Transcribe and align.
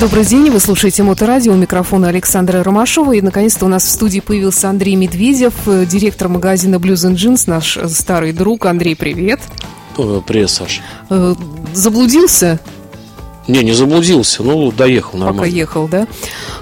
Добрый 0.00 0.24
день, 0.24 0.50
вы 0.50 0.58
слушаете 0.58 1.04
Моторадио, 1.04 1.52
у 1.52 1.56
микрофона 1.56 2.08
Александра 2.08 2.64
Ромашова. 2.64 3.12
И, 3.12 3.20
наконец-то, 3.20 3.66
у 3.66 3.68
нас 3.68 3.84
в 3.84 3.90
студии 3.90 4.18
появился 4.18 4.68
Андрей 4.68 4.96
Медведев, 4.96 5.54
э, 5.66 5.86
директор 5.86 6.28
магазина 6.28 6.76
Blues 6.76 7.08
and 7.08 7.14
Jeans, 7.14 7.44
наш 7.46 7.76
э, 7.76 7.88
старый 7.88 8.32
друг. 8.32 8.66
Андрей, 8.66 8.96
привет. 8.96 9.40
Привет, 9.96 10.50
Саша. 10.50 10.82
Э, 11.10 11.34
заблудился? 11.72 12.58
Не, 13.46 13.62
не 13.62 13.72
заблудился, 13.72 14.42
ну, 14.42 14.72
доехал 14.72 15.18
нормально. 15.18 15.42
Пока 15.42 15.54
ехал, 15.54 15.86
да? 15.86 16.08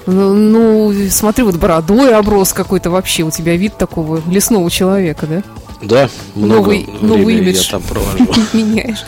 Ну, 0.07 0.93
смотри, 1.11 1.45
вот 1.45 1.57
бородой 1.57 2.15
оброс 2.15 2.53
какой-то 2.53 2.91
вообще. 2.91 3.23
У 3.23 3.31
тебя 3.31 3.57
вид 3.57 3.79
такого 3.79 4.21
лесного 4.27 4.71
человека, 4.71 5.27
да? 5.27 5.43
Да, 5.83 6.09
много 6.37 6.71
новый, 6.71 6.89
новый 7.01 7.39
имидж 7.39 7.65
я 7.65 7.71
там 7.73 7.83
провожу. 7.83 8.19
меняешь. 8.53 9.01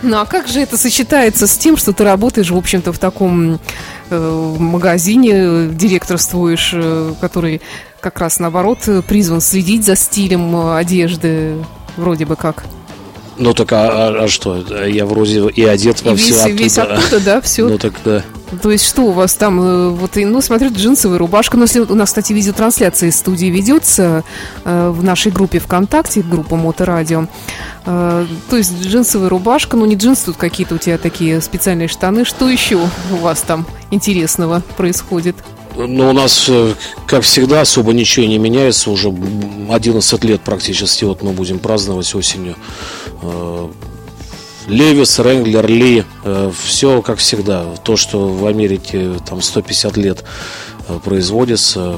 Ну 0.00 0.16
а 0.16 0.24
как 0.24 0.48
же 0.48 0.60
это 0.60 0.78
сочетается 0.78 1.46
с 1.46 1.56
тем, 1.58 1.76
что 1.76 1.92
ты 1.92 2.04
работаешь, 2.04 2.50
в 2.50 2.56
общем-то, 2.56 2.92
в 2.92 2.98
таком 2.98 3.60
э, 4.10 4.56
магазине, 4.58 5.68
директорствуешь, 5.68 6.70
э, 6.74 7.12
который 7.20 7.60
как 8.00 8.18
раз 8.18 8.38
наоборот 8.38 8.78
призван 9.06 9.40
следить 9.42 9.84
за 9.84 9.94
стилем 9.94 10.56
э, 10.56 10.78
одежды, 10.78 11.56
вроде 11.96 12.24
бы 12.24 12.36
как? 12.36 12.64
Ну 13.38 13.54
так 13.54 13.72
а, 13.72 14.08
а, 14.08 14.24
а 14.24 14.28
что? 14.28 14.62
Я 14.84 15.06
вроде 15.06 15.48
и 15.48 15.64
одет 15.64 16.02
во 16.02 16.12
и 16.12 16.16
все 16.16 16.32
весь, 16.32 16.40
оттуда. 16.40 16.62
весь 16.62 16.78
оттуда, 16.78 17.20
да, 17.20 17.40
все. 17.42 17.68
Ну 17.68 17.78
так 17.78 17.94
да. 18.04 18.22
То 18.60 18.70
есть 18.70 18.86
что 18.86 19.02
у 19.02 19.12
вас 19.12 19.34
там? 19.34 19.60
э, 19.62 19.88
Вот, 19.88 20.16
ну, 20.16 20.40
смотрю, 20.42 20.70
джинсовая 20.72 21.18
рубашка. 21.18 21.56
Ну, 21.56 21.62
если 21.62 21.80
у 21.80 21.94
нас, 21.94 22.10
кстати, 22.10 22.34
видеотрансляция 22.34 23.08
из 23.08 23.16
студии 23.16 23.46
ведется 23.46 24.24
э, 24.64 24.90
в 24.90 25.02
нашей 25.02 25.32
группе 25.32 25.58
ВКонтакте, 25.58 26.20
группа 26.22 26.56
Моторадио. 26.56 27.28
Э, 27.86 28.26
то 28.50 28.56
есть 28.56 28.78
джинсовая 28.82 29.30
рубашка, 29.30 29.76
ну, 29.76 29.86
не 29.86 29.94
джинсы, 29.94 30.26
тут 30.26 30.36
какие-то 30.36 30.74
у 30.74 30.78
тебя 30.78 30.98
такие 30.98 31.40
специальные 31.40 31.88
штаны. 31.88 32.26
Что 32.26 32.48
еще 32.50 32.76
у 32.76 33.16
вас 33.16 33.40
там 33.40 33.66
интересного 33.90 34.62
происходит? 34.76 35.36
Ну, 35.74 36.10
у 36.10 36.12
нас, 36.12 36.46
э, 36.48 36.74
как 37.06 37.22
всегда, 37.22 37.62
особо 37.62 37.92
ничего 37.92 38.26
не 38.26 38.38
меняется. 38.38 38.90
Уже 38.90 39.08
11 39.70 40.24
лет 40.24 40.42
практически 40.42 41.04
вот 41.04 41.22
мы 41.22 41.32
будем 41.32 41.58
праздновать 41.58 42.14
осенью. 42.14 42.56
Э, 43.22 43.68
Левис, 44.68 45.18
Ренглер, 45.18 45.66
Ли, 45.66 46.04
все 46.62 47.02
как 47.02 47.18
всегда. 47.18 47.64
То, 47.82 47.96
что 47.96 48.28
в 48.28 48.46
Америке 48.46 49.14
там 49.28 49.42
150 49.42 49.96
лет 49.96 50.24
э, 50.88 50.98
производится, 51.04 51.96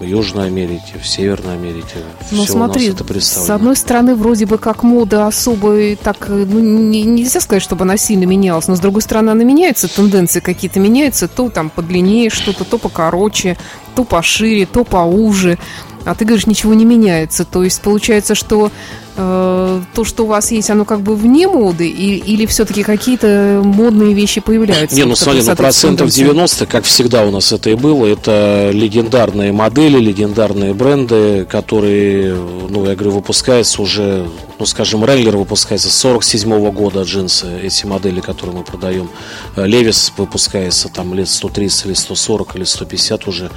в 0.00 0.04
Южной 0.04 0.46
Америке, 0.46 0.94
в 1.00 1.06
Северной 1.06 1.54
Америке. 1.54 1.98
Ну, 2.30 2.46
смотри, 2.46 2.88
это 2.88 3.04
с 3.20 3.50
одной 3.50 3.76
стороны, 3.76 4.14
вроде 4.14 4.46
бы 4.46 4.56
как 4.56 4.82
мода 4.82 5.26
особо 5.26 5.94
так, 5.96 6.30
э, 6.30 6.46
ну, 6.48 6.58
не- 6.58 7.02
нельзя 7.02 7.40
сказать, 7.40 7.62
чтобы 7.62 7.82
она 7.82 7.98
сильно 7.98 8.24
менялась, 8.24 8.66
но 8.66 8.76
с 8.76 8.80
другой 8.80 9.02
стороны, 9.02 9.28
она 9.30 9.44
меняется, 9.44 9.88
тенденции 9.88 10.40
какие-то 10.40 10.80
меняются, 10.80 11.28
то 11.28 11.50
там 11.50 11.68
подлиннее 11.68 12.30
что-то, 12.30 12.64
то 12.64 12.78
покороче, 12.78 13.58
то 13.94 14.04
пошире, 14.04 14.64
то 14.64 14.84
поуже. 14.84 15.58
А 16.04 16.14
ты 16.14 16.24
говоришь, 16.24 16.46
ничего 16.46 16.74
не 16.74 16.84
меняется. 16.84 17.44
То 17.44 17.62
есть 17.62 17.82
получается, 17.82 18.34
что 18.34 18.70
э, 19.16 19.80
то, 19.94 20.04
что 20.04 20.22
у 20.24 20.26
вас 20.26 20.50
есть, 20.50 20.70
оно 20.70 20.84
как 20.86 21.00
бы 21.02 21.14
вне 21.14 21.46
моды, 21.46 21.86
и- 21.88 22.16
или 22.16 22.46
все-таки 22.46 22.82
какие-то 22.82 23.60
модные 23.62 24.14
вещи 24.14 24.40
появляются? 24.40 24.96
Не, 24.96 25.04
ну 25.04 25.14
смотри, 25.14 25.42
ну 25.42 25.54
процентов 25.56 25.74
соответствуют 26.10 26.12
90, 26.36 26.66
как 26.66 26.84
всегда 26.84 27.24
у 27.24 27.30
нас 27.30 27.52
это 27.52 27.68
и 27.68 27.74
было, 27.74 28.06
это 28.06 28.70
легендарные 28.72 29.52
модели, 29.52 29.98
легендарные 29.98 30.72
бренды, 30.72 31.44
которые, 31.44 32.34
ну, 32.34 32.86
я 32.86 32.94
говорю, 32.94 33.10
выпускаются 33.10 33.82
уже, 33.82 34.26
ну, 34.58 34.64
скажем, 34.64 35.04
Ренглер 35.04 35.36
выпускается 35.36 35.90
с 35.90 35.94
47 35.98 36.70
года 36.70 37.02
джинсы, 37.02 37.46
эти 37.62 37.84
модели, 37.84 38.20
которые 38.20 38.56
мы 38.56 38.62
продаем. 38.64 39.10
Левис 39.56 40.12
выпускается 40.16 40.88
там 40.88 41.12
лет 41.12 41.28
130 41.28 41.86
или 41.86 41.94
140 41.94 42.56
или 42.56 42.64
150 42.64 43.26
уже, 43.28 43.50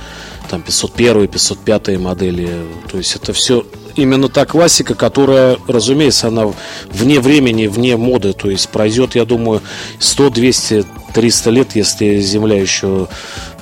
там 0.50 0.62
501, 0.62 1.28
505 1.28 1.98
модели. 2.00 2.66
То 2.90 2.98
есть 2.98 3.16
это 3.16 3.34
все 3.34 3.66
именно 3.96 4.30
та 4.30 4.46
классика, 4.46 4.96
которая, 4.96 5.58
разумеется, 5.68 6.28
она 6.28 6.52
вне 6.92 7.20
времени, 7.20 7.68
вне 7.68 7.98
моды. 7.98 8.34
То 8.34 8.50
есть 8.50 8.70
пройдет, 8.70 9.16
я 9.16 9.26
думаю, 9.26 9.62
100, 10.00 10.30
200, 10.30 10.86
300 11.14 11.50
лет, 11.50 11.76
если 11.76 12.20
Земля 12.20 12.60
еще 12.60 13.08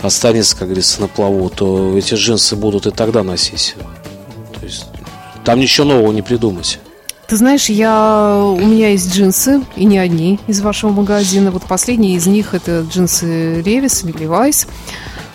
останется, 0.01 0.55
как 0.57 0.69
говорится, 0.69 1.01
на 1.01 1.07
плаву, 1.07 1.49
то 1.49 1.97
эти 1.97 2.15
джинсы 2.15 2.55
будут 2.55 2.87
и 2.87 2.91
тогда 2.91 3.23
носить. 3.23 3.75
То 4.59 4.65
есть 4.65 4.85
там 5.43 5.59
ничего 5.59 5.87
нового 5.87 6.11
не 6.11 6.21
придумать. 6.21 6.79
Ты 7.27 7.37
знаешь, 7.37 7.67
я 7.67 8.43
у 8.43 8.59
меня 8.59 8.89
есть 8.89 9.15
джинсы, 9.15 9.61
и 9.77 9.85
не 9.85 9.97
одни 9.97 10.37
из 10.47 10.59
вашего 10.59 10.91
магазина. 10.91 11.49
Вот 11.51 11.63
последние 11.63 12.17
из 12.17 12.27
них 12.27 12.53
это 12.53 12.81
джинсы 12.81 13.61
Ревис 13.61 14.03
или 14.03 14.13
Levi's. 14.13 14.67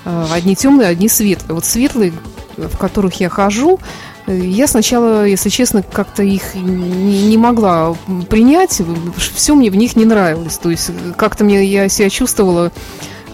Э, 0.07 0.27
Одни 0.33 0.55
темные, 0.57 0.89
одни 0.89 1.09
светлые. 1.09 1.55
Вот 1.55 1.65
светлые, 1.67 2.13
в 2.57 2.77
которых 2.79 3.21
я 3.21 3.29
хожу, 3.29 3.79
я 4.27 4.67
сначала, 4.67 5.25
если 5.27 5.51
честно, 5.51 5.83
как-то 5.83 6.23
их 6.23 6.55
не, 6.55 7.37
могла 7.37 7.95
принять. 8.31 8.81
Все 9.35 9.55
мне 9.55 9.71
в 9.71 9.77
них 9.77 9.95
не 9.95 10.05
нравилось. 10.05 10.57
То 10.59 10.71
есть 10.71 10.89
э, 10.91 11.13
как-то 11.17 11.45
мне 11.45 11.65
я 11.65 11.89
себя 11.89 12.09
чувствовала 12.09 12.73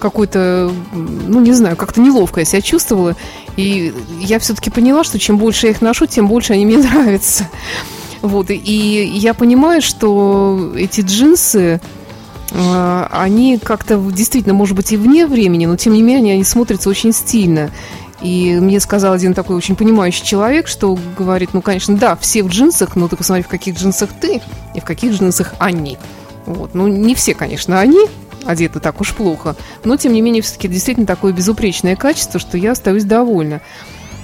какой-то, 0.00 0.72
ну 0.92 1.40
не 1.40 1.52
знаю, 1.52 1.76
как-то 1.76 2.00
неловко 2.00 2.40
я 2.40 2.44
себя 2.46 2.60
чувствовала. 2.60 3.14
И 3.56 3.94
я 4.20 4.38
все-таки 4.40 4.68
поняла, 4.70 5.04
что 5.04 5.18
чем 5.20 5.38
больше 5.38 5.66
я 5.66 5.72
их 5.72 5.80
ношу, 5.80 6.06
тем 6.06 6.26
больше 6.26 6.54
они 6.54 6.66
мне 6.66 6.78
нравятся. 6.90 7.48
Вот, 8.20 8.50
и- 8.50 8.54
я 9.14 9.34
понимаю, 9.34 9.80
что 9.82 10.72
эти 10.76 11.00
джинсы, 11.02 11.80
они 12.50 13.58
как-то 13.58 13.98
действительно, 14.10 14.54
может 14.54 14.76
быть, 14.76 14.92
и 14.92 14.96
вне 14.96 15.26
времени, 15.26 15.66
но 15.66 15.76
тем 15.76 15.94
не 15.94 16.02
менее 16.02 16.34
они 16.34 16.44
смотрятся 16.44 16.90
очень 16.90 17.12
стильно. 17.12 17.70
И 18.20 18.54
мне 18.60 18.78
сказал 18.78 19.12
один 19.14 19.34
такой 19.34 19.56
очень 19.56 19.74
понимающий 19.74 20.24
человек, 20.24 20.68
что 20.68 20.96
говорит, 21.18 21.50
ну, 21.54 21.62
конечно, 21.62 21.96
да, 21.96 22.14
все 22.16 22.42
в 22.44 22.48
джинсах, 22.48 22.94
но 22.94 23.08
ты 23.08 23.16
посмотри, 23.16 23.42
в 23.42 23.48
каких 23.48 23.76
джинсах 23.76 24.10
ты 24.20 24.40
и 24.74 24.80
в 24.80 24.84
каких 24.84 25.12
джинсах 25.12 25.54
они. 25.58 25.98
Вот. 26.46 26.74
Ну, 26.74 26.86
не 26.86 27.14
все, 27.14 27.34
конечно, 27.34 27.80
они 27.80 28.06
одеты 28.44 28.80
так 28.80 29.00
уж 29.00 29.12
плохо, 29.12 29.56
но, 29.84 29.96
тем 29.96 30.12
не 30.12 30.20
менее, 30.20 30.42
все-таки 30.42 30.68
действительно 30.68 31.06
такое 31.06 31.32
безупречное 31.32 31.96
качество, 31.96 32.38
что 32.38 32.58
я 32.58 32.72
остаюсь 32.72 33.04
довольна. 33.04 33.60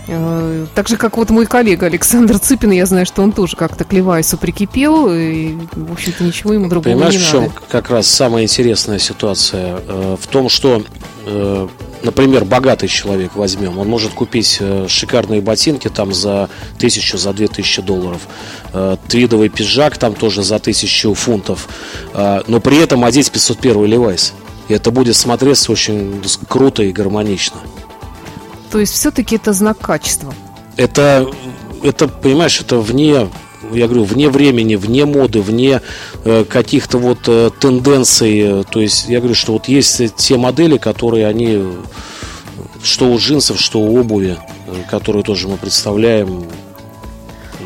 Э, 0.09 0.67
Так 0.75 0.89
же, 0.89 0.97
как 0.97 1.17
вот 1.17 1.31
мой 1.31 1.47
коллега 1.47 1.87
Александр 1.87 2.39
Цыпин, 2.39 2.71
я 2.71 2.87
знаю, 2.87 3.07
что 3.07 3.23
он 3.23 3.33
тоже 3.33 3.57
как-то 3.57 3.85
к 3.85 3.93
Левайсу 3.93 4.39
прикипел, 4.39 5.13
и, 5.13 5.55
в 5.73 5.93
общем-то, 5.93 6.25
ничего 6.25 6.55
ему 6.55 6.69
другого 6.69 6.95
Понимаешь, 6.95 7.15
не 7.15 7.21
в 7.21 7.27
чем 7.31 7.41
надо. 7.43 7.53
как 7.69 7.91
раз 7.91 8.07
самая 8.07 8.45
интересная 8.45 8.99
ситуация? 8.99 9.81
Э, 9.87 10.17
В 10.21 10.27
том, 10.27 10.49
что, 10.49 10.83
э, 11.27 11.69
например, 12.03 12.45
богатый 12.47 12.89
человек 12.89 13.37
возьмем, 13.37 13.79
он 13.79 13.89
может 13.89 14.13
купить 14.13 14.61
шикарные 14.89 15.43
ботинки 15.43 15.89
там 15.89 16.15
за 16.15 16.49
тысячу, 16.79 17.19
за 17.19 17.33
две 17.35 17.49
тысячи 17.49 17.83
долларов, 17.83 18.23
твидовый 19.09 19.49
пиджак 19.49 19.99
там 19.99 20.15
тоже 20.15 20.43
за 20.43 20.59
тысячу 20.59 21.13
фунтов, 21.15 21.69
но 22.15 22.61
при 22.61 22.79
этом 22.79 23.05
одеть 23.05 23.31
501 23.31 23.85
Левайс. 23.85 24.33
И 24.69 24.75
это 24.75 24.91
будет 24.91 25.17
смотреться 25.17 25.73
очень 25.73 26.23
круто 26.49 26.83
и 26.83 26.93
гармонично. 26.93 27.57
То 28.71 28.79
есть 28.79 28.93
все-таки 28.95 29.37
это 29.37 29.53
знак 29.53 29.79
качества. 29.79 30.35
это, 30.77 31.27
это, 31.83 32.09
понимаешь, 32.09 32.61
это 32.61 32.79
вне, 32.79 33.29
я 33.73 33.87
говорю, 33.87 34.05
вне 34.05 34.29
времени, 34.29 34.77
вне 34.77 35.05
моды, 35.07 35.41
вне 35.41 35.81
э, 36.25 36.45
каких-то 36.45 36.99
вот 36.99 37.21
э, 37.29 37.51
тенденций. 37.61 38.39
Э, 38.61 38.65
То 38.71 38.81
есть 38.81 39.09
я 39.09 39.19
говорю, 39.21 39.35
что 39.35 39.53
вот 39.55 39.69
есть 39.69 40.01
э, 40.01 40.09
те 40.09 40.37
модели, 40.37 40.77
которые 40.79 41.27
они, 41.27 41.49
э, 41.53 41.73
что 42.83 43.11
у 43.11 43.19
джинсов, 43.19 43.61
что 43.61 43.81
у 43.81 43.99
обуви, 43.99 44.37
э, 44.67 44.73
которые 44.91 45.23
тоже 45.23 45.49
мы 45.49 45.57
представляем, 45.57 46.45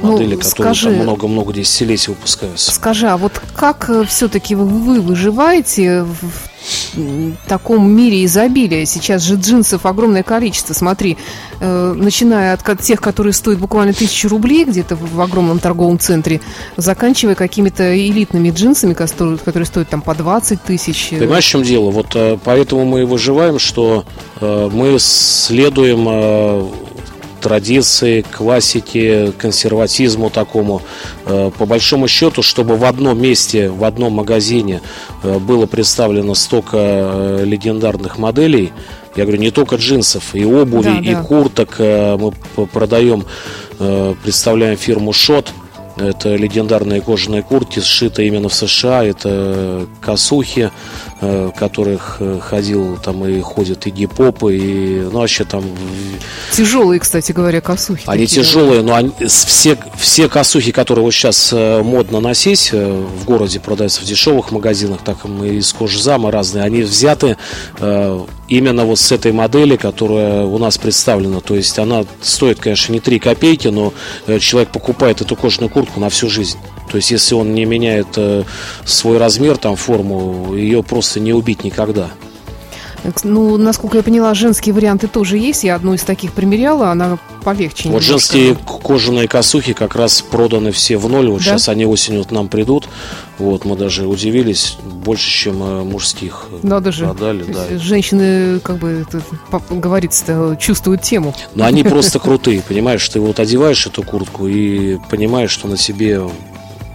Ну, 0.03 0.13
модели, 0.13 0.37
которые 0.37 0.75
скажи- 0.75 0.91
там 0.91 1.03
много-много 1.03 1.53
десятилетий 1.53 2.11
выпускаются. 2.13 2.73
Скажи, 2.73 3.07
а 3.09 3.17
вот 3.17 3.41
как 3.57 3.91
все-таки 4.09 4.55
вы 4.55 5.01
выживаете 5.01 6.03
в 6.03 6.17
таком 7.47 7.91
мире 7.91 8.25
изобилия? 8.25 8.85
Сейчас 8.87 9.23
же 9.23 9.37
джинсов 9.37 9.87
огромное 9.87 10.23
количество. 10.23 10.75
Смотри, 10.75 11.17
э, 11.61 11.95
начиная 11.97 12.55
от 12.55 12.81
тех, 12.81 13.01
которые 13.01 13.33
стоят 13.33 13.61
буквально 13.61 13.93
тысячу 13.93 14.29
рублей 14.29 14.65
где-то 14.65 14.97
в, 14.97 15.15
в 15.15 15.21
огромном 15.21 15.59
торговом 15.59 15.99
центре, 15.99 16.41
заканчивая 16.77 17.35
какими-то 17.35 17.97
элитными 17.97 18.51
джинсами, 18.51 18.95
которые, 18.95 19.39
которые 19.39 19.67
стоят 19.67 19.89
там 19.89 20.03
по 20.03 20.15
20 20.15 20.63
тысяч. 20.63 21.11
Понимаешь, 21.11 21.45
в 21.45 21.49
чем 21.49 21.63
дело? 21.63 21.91
Вот 21.91 22.15
э, 22.15 22.39
поэтому 22.43 22.85
мы 22.85 23.03
и 23.03 23.05
выживаем, 23.05 23.59
что 23.59 24.05
э, 24.41 24.71
мы 24.73 24.99
следуем 24.99 26.07
э, 26.09 26.69
традиции, 27.43 28.23
классике, 28.23 29.33
консерватизму 29.37 30.31
такому. 30.31 30.81
Э, 31.27 31.51
по 31.59 31.67
большому 31.67 32.09
счету, 32.09 32.43
чтобы 32.43 32.77
в 32.77 32.85
одном 32.85 33.21
месте, 33.21 33.69
в 33.69 33.85
одном 33.85 34.13
магазине 34.15 34.81
э, 35.23 35.39
было 35.39 35.67
представлено 35.67 36.35
столько 36.35 36.77
э, 36.79 37.45
легендарных 37.45 38.19
моделей, 38.19 38.73
я 39.17 39.25
говорю, 39.25 39.41
не 39.43 39.51
только 39.51 39.77
джинсов, 39.77 40.35
и 40.35 40.45
обуви, 40.45 40.85
Да, 40.85 41.11
и 41.11 41.15
да. 41.15 41.23
курток. 41.23 41.75
э, 41.79 42.17
Мы 42.17 42.33
продаем, 42.67 43.25
представляем 44.23 44.77
фирму 44.77 45.13
Шот. 45.13 45.53
Это 45.97 46.35
легендарные 46.37 47.03
кожаные 47.03 47.43
куртки, 47.43 47.81
сшитые 47.81 48.29
именно 48.29 48.49
в 48.49 48.55
США. 48.55 49.05
Это 49.05 49.87
косухи, 50.01 50.71
э, 51.23 51.51
которых 51.57 52.17
э, 52.21 52.39
ходил 52.41 52.99
там 52.99 53.25
и 53.25 53.41
ходят 53.41 53.87
и 53.87 53.91
гип-поп, 53.91 54.45
и 54.51 55.01
ну, 55.11 55.21
вообще 55.21 55.45
там... 55.45 55.65
Тяжелые, 56.53 57.01
кстати 57.01 57.33
говоря, 57.33 57.61
косухи. 57.61 58.03
Они 58.07 58.27
такие, 58.27 58.43
тяжелые, 58.43 58.83
но 58.83 58.95
они, 58.95 59.13
все, 59.27 59.79
все 59.97 60.29
косухи, 60.29 60.73
которые 60.73 61.05
вот 61.05 61.13
сейчас 61.13 61.53
модно 61.53 62.21
носить, 62.21 62.73
в 62.73 63.25
городе 63.25 63.61
продаются 63.61 64.03
в 64.03 64.05
дешевых 64.05 64.51
магазинах, 64.51 65.01
так 65.05 65.19
и 65.25 65.57
из 65.57 65.73
кожзама 65.73 66.31
разные, 66.31 66.65
они 66.65 66.83
взяты 66.83 67.37
именно 67.79 68.85
вот 68.85 68.99
с 68.99 69.13
этой 69.13 69.33
модели, 69.33 69.77
которая 69.77 70.45
у 70.45 70.59
нас 70.59 70.77
представлена. 70.77 71.41
То 71.41 71.55
есть 71.55 71.79
она 71.79 72.05
стоит, 72.21 72.61
конечно, 72.61 72.93
не 72.93 73.01
3 73.01 73.19
копейки, 73.19 73.69
но 73.69 73.95
человек 74.41 74.71
покупает 74.71 75.21
эту 75.23 75.37
кожаную 75.37 75.71
куртку 75.71 76.01
на 76.01 76.11
всю 76.11 76.29
жизнь. 76.29 76.59
То 76.93 76.97
есть, 76.97 77.11
если 77.11 77.35
он 77.35 77.55
не 77.55 77.65
меняет 77.65 78.09
э, 78.17 78.45
свой 78.85 79.17
размер, 79.17 79.57
там, 79.57 79.77
форму, 79.77 80.55
ее 80.55 80.83
просто 80.83 81.21
не 81.21 81.33
убить 81.33 81.65
никогда. 81.65 82.11
Ну, 83.25 83.57
насколько 83.57 83.97
я 83.97 84.03
поняла, 84.03 84.35
женские 84.35 84.75
варианты 84.75 85.09
тоже 85.09 85.37
есть. 85.37 85.65
Я 85.65 85.75
одну 85.75 85.95
из 85.95 86.03
таких 86.03 86.33
примеряла, 86.33 86.91
она 86.91 87.19
полегче. 87.43 87.89
Вот 87.89 88.03
немножко. 88.03 88.13
женские 88.13 88.57
кожаные 88.83 89.27
косухи 89.27 89.73
как 89.73 89.97
раз 89.97 90.23
проданы 90.23 90.71
все 90.71 90.97
в 90.97 91.09
ноль. 91.09 91.29
Вот 91.29 91.39
да? 91.39 91.45
сейчас 91.45 91.69
они 91.69 91.85
осенью 91.85 92.21
вот 92.21 92.31
нам 92.31 92.49
придут. 92.49 92.89
Вот 93.39 93.65
мы 93.65 93.77
даже 93.77 94.07
удивились 94.07 94.77
больше, 94.85 95.29
чем 95.29 95.63
э, 95.63 95.83
мужских 95.83 96.47
Надо 96.63 96.93
же. 96.93 97.05
продали. 97.05 97.45
Да. 97.45 97.79
Женщины, 97.79 98.61
как 98.61 98.79
бы 98.79 99.05
это, 99.09 99.23
говорится, 99.71 100.57
чувствуют 100.61 101.03
тему. 101.03 101.35
Но 101.55 101.65
они 101.65 101.83
просто 101.83 102.21
крутые, 102.21 102.63
понимаешь? 102.63 103.09
Ты 103.09 103.19
вот 103.19 103.41
одеваешь 103.41 103.87
эту 103.87 104.05
куртку 104.05 104.47
и 104.47 104.99
понимаешь, 105.11 105.51
что 105.51 105.67
на 105.67 105.77
себе 105.77 106.23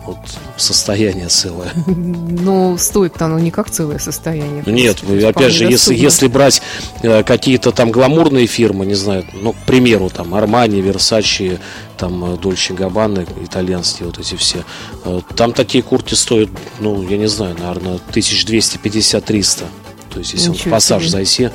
вот 0.08 0.18
состояние 0.58 1.28
целое. 1.28 1.72
Ну, 1.86 2.78
стоит 2.78 3.22
оно 3.22 3.40
не 3.40 3.52
как 3.52 3.70
целое 3.70 4.00
состояние. 4.00 4.64
Нет, 4.66 5.04
опять 5.24 5.54
же, 5.54 5.66
если, 5.66 5.94
если 5.94 6.28
брать 6.28 6.62
э, 7.02 7.24
какие-то 7.24 7.72
там 7.72 7.92
гламурные 7.92 8.48
фирмы, 8.48 8.86
не 8.86 8.96
знаю, 8.96 9.26
ну, 9.34 9.54
к 9.54 9.58
примеру, 9.66 10.10
там, 10.10 10.34
Армани, 10.34 10.82
Версачи, 10.82 11.60
там, 11.98 12.38
Дольче 12.38 12.74
Габбаны, 12.74 13.26
итальянские 13.44 14.08
вот 14.08 14.20
эти 14.20 14.36
все, 14.36 14.64
э, 15.06 15.22
там 15.36 15.54
такие 15.54 15.84
куртки 15.84 16.14
стоят, 16.14 16.50
ну, 16.80 17.04
я 17.08 17.18
не 17.18 17.28
знаю, 17.28 17.56
наверное, 17.60 18.00
1250-300. 18.14 19.66
То 20.10 20.20
есть, 20.20 20.34
если 20.34 20.50
Ничего 20.50 20.70
в 20.70 20.72
пассаж 20.72 21.04
себе. 21.04 21.12
зайти, 21.12 21.50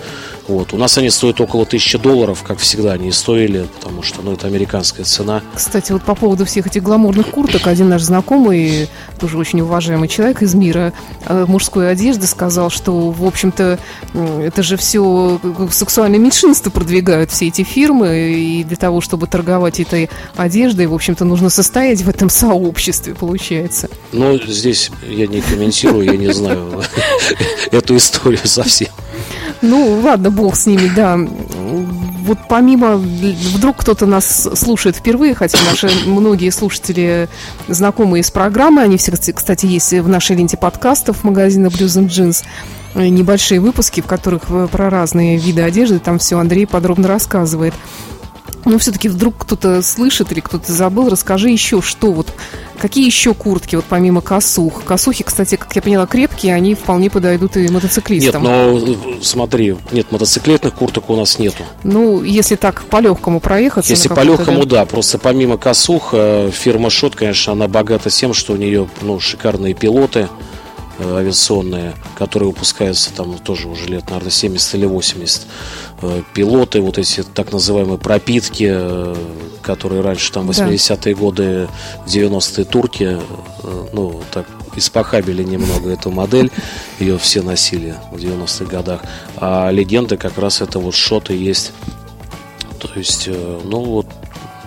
вот. 0.49 0.73
У 0.73 0.77
нас 0.77 0.99
они 0.99 1.11
стоят 1.11 1.41
около 1.41 1.67
тысячи 1.67 1.99
долларов, 1.99 2.43
как 2.43 2.59
всегда 2.59 2.93
они 2.93 3.09
и 3.09 3.13
стоили, 3.13 3.67
потому 3.79 4.03
что 4.03 4.23
ну, 4.23 4.33
это 4.33 4.47
американская 4.47 5.05
цена. 5.05 5.43
Кстати, 5.55 5.93
вот 5.93 6.03
по 6.03 6.15
поводу 6.15 6.45
всех 6.45 6.67
этих 6.67 6.83
гламурных 6.83 7.29
курток, 7.29 7.67
один 7.67 7.89
наш 7.89 8.03
знакомый, 8.03 8.89
тоже 9.21 9.39
очень 9.39 9.61
уважаемый 9.61 10.09
человек 10.09 10.43
из 10.43 10.55
мира 10.55 10.93
э, 11.27 11.45
мужской 11.47 11.91
одежды, 11.91 12.27
сказал, 12.27 12.71
что, 12.71 13.11
в 13.11 13.25
общем-то, 13.25 13.79
это 14.15 14.63
же 14.63 14.77
все 14.77 15.41
сексуальное 15.71 16.19
меньшинство 16.19 16.71
продвигают 16.71 17.31
все 17.31 17.49
эти 17.49 17.63
фирмы, 17.63 18.33
и 18.33 18.65
для 18.65 18.77
того, 18.77 19.01
чтобы 19.01 19.27
торговать 19.27 19.81
этой 19.81 20.11
одеждой, 20.37 20.87
в 20.87 20.95
общем-то, 20.95 21.25
нужно 21.25 21.51
состоять 21.51 22.03
в 22.03 22.09
этом 22.09 22.29
сообществе, 22.29 23.15
получается. 23.15 23.89
Ну, 24.13 24.39
здесь 24.39 24.91
я 25.09 25.27
не 25.27 25.41
комментирую, 25.41 26.05
я 26.05 26.17
не 26.17 26.33
знаю 26.33 26.83
эту 27.71 27.97
историю 27.97 28.41
совсем. 28.45 28.89
Ну, 29.63 30.01
ладно, 30.03 30.31
бог 30.31 30.57
с 30.57 30.67
ними, 30.67 30.91
да. 30.95 31.17
Вот 31.17 32.39
помимо, 32.49 32.97
вдруг 32.97 33.79
кто-то 33.79 34.07
нас 34.07 34.49
слушает 34.55 34.97
впервые, 34.97 35.35
хотя 35.35 35.59
наши 35.65 35.89
многие 36.07 36.51
слушатели 36.51 37.29
знакомые 37.69 38.23
с 38.23 38.31
программой, 38.31 38.85
они 38.85 38.97
все, 38.97 39.13
кстати, 39.13 39.67
есть 39.67 39.93
в 39.93 40.09
нашей 40.09 40.37
ленте 40.37 40.57
подкастов 40.57 41.25
магазина 41.25 41.67
Blues 41.67 42.01
and 42.01 42.09
Jeans, 42.09 42.45
небольшие 42.95 43.61
выпуски, 43.61 44.01
в 44.01 44.07
которых 44.07 44.43
про 44.71 44.91
разные 44.91 45.37
виды 45.37 45.63
одежды, 45.63 45.99
там 45.99 46.19
все 46.19 46.39
Андрей 46.39 46.67
подробно 46.67 47.09
рассказывает. 47.09 47.75
Но 48.65 48.79
все-таки 48.79 49.09
вдруг 49.09 49.39
кто-то 49.39 49.83
слышит 49.83 50.33
или 50.33 50.41
кто-то 50.41 50.71
забыл, 50.73 51.09
расскажи 51.09 51.51
еще, 51.51 51.83
что 51.83 52.13
вот, 52.13 52.33
какие 52.79 53.05
еще 53.05 53.35
куртки, 53.35 53.77
вот 53.77 53.85
помимо 53.89 54.21
косух. 54.21 54.85
Косухи, 54.85 55.25
кстати, 55.25 55.57
как 55.57 55.75
я 55.75 55.83
поняла, 55.83 56.07
крепкие, 56.07 56.55
они 56.55 56.75
вполне 56.75 57.11
подойдут 57.11 57.57
и 57.57 57.69
мотоциклистам. 57.69 58.43
Нет, 58.43 58.51
но 58.51 59.21
смотри, 59.23 59.77
нет, 59.91 60.13
мотоциклетных 60.13 60.75
курток 60.75 61.11
у 61.11 61.17
нас 61.17 61.39
нету. 61.39 61.65
Ну, 61.83 62.23
если 62.23 62.57
так 62.57 62.85
по-легкому 62.85 63.41
проехаться. 63.41 63.91
Если 63.91 64.09
по-легкому, 64.09 64.65
да. 64.65 64.85
просто 64.85 65.19
помимо 65.19 65.57
косух, 65.57 66.11
э, 66.13 66.51
фирма 66.53 66.91
Шот, 66.91 67.17
конечно, 67.17 67.53
она 67.53 67.67
богата 67.69 68.11
тем, 68.11 68.33
что 68.33 68.53
у 68.53 68.57
нее 68.57 68.89
ну, 69.01 69.19
шикарные 69.19 69.75
пилоты, 69.75 70.29
Э, 70.33 70.52
авиационные, 71.01 71.95
которые 72.17 72.51
выпускаются 72.51 73.13
там 73.13 73.39
тоже 73.39 73.69
уже 73.69 73.87
лет, 73.87 74.09
наверное, 74.09 74.31
70 74.31 74.75
или 74.75 74.87
80. 74.87 75.47
Э, 76.03 76.23
пилоты, 76.35 76.81
вот 76.81 76.99
эти 76.99 77.23
так 77.23 77.53
называемые 77.53 77.99
пропитки, 77.99 78.69
э, 78.71 79.17
которые 79.63 80.03
раньше 80.03 80.33
там 80.33 80.51
80-е 80.51 81.15
годы, 81.15 81.69
90-е 82.07 82.65
турки, 82.65 83.19
ну, 83.93 84.21
так 84.33 84.47
испохабили 84.75 85.45
немного 85.45 85.91
эту 85.91 86.11
модель, 86.11 86.51
ее 86.99 87.19
все 87.19 87.43
носили 87.43 87.95
в 88.11 88.17
90-х 88.17 88.65
годах. 88.65 89.03
А 89.37 89.71
легенды 89.71 90.17
как 90.17 90.39
раз 90.39 90.61
это 90.61 90.79
вот 90.79 90.95
шоты 90.95 91.35
есть. 91.35 91.73
То 92.81 92.89
есть, 92.97 93.29
ну 93.29 93.85
вот 93.85 94.07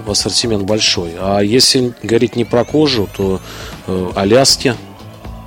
ассортимент 0.08 0.64
большой. 0.64 1.16
А 1.20 1.40
если 1.42 1.94
говорить 2.04 2.36
не 2.36 2.46
про 2.46 2.64
кожу, 2.64 3.10
то 3.16 3.42
э, 3.88 4.12
Аляски, 4.16 4.76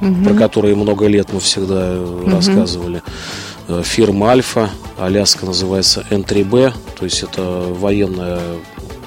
угу. 0.01 0.25
про 0.25 0.35
которые 0.35 0.75
много 0.75 1.07
лет 1.07 1.33
мы 1.33 1.41
всегда 1.41 2.01
угу. 2.01 2.31
рассказывали. 2.31 3.03
Э, 3.69 3.83
фирма 3.85 4.31
Альфа, 4.31 4.71
Аляска 4.99 5.47
называется 5.47 6.05
N3B, 6.11 6.73
то 6.99 7.05
есть 7.05 7.23
это 7.23 7.43
военная 7.43 8.41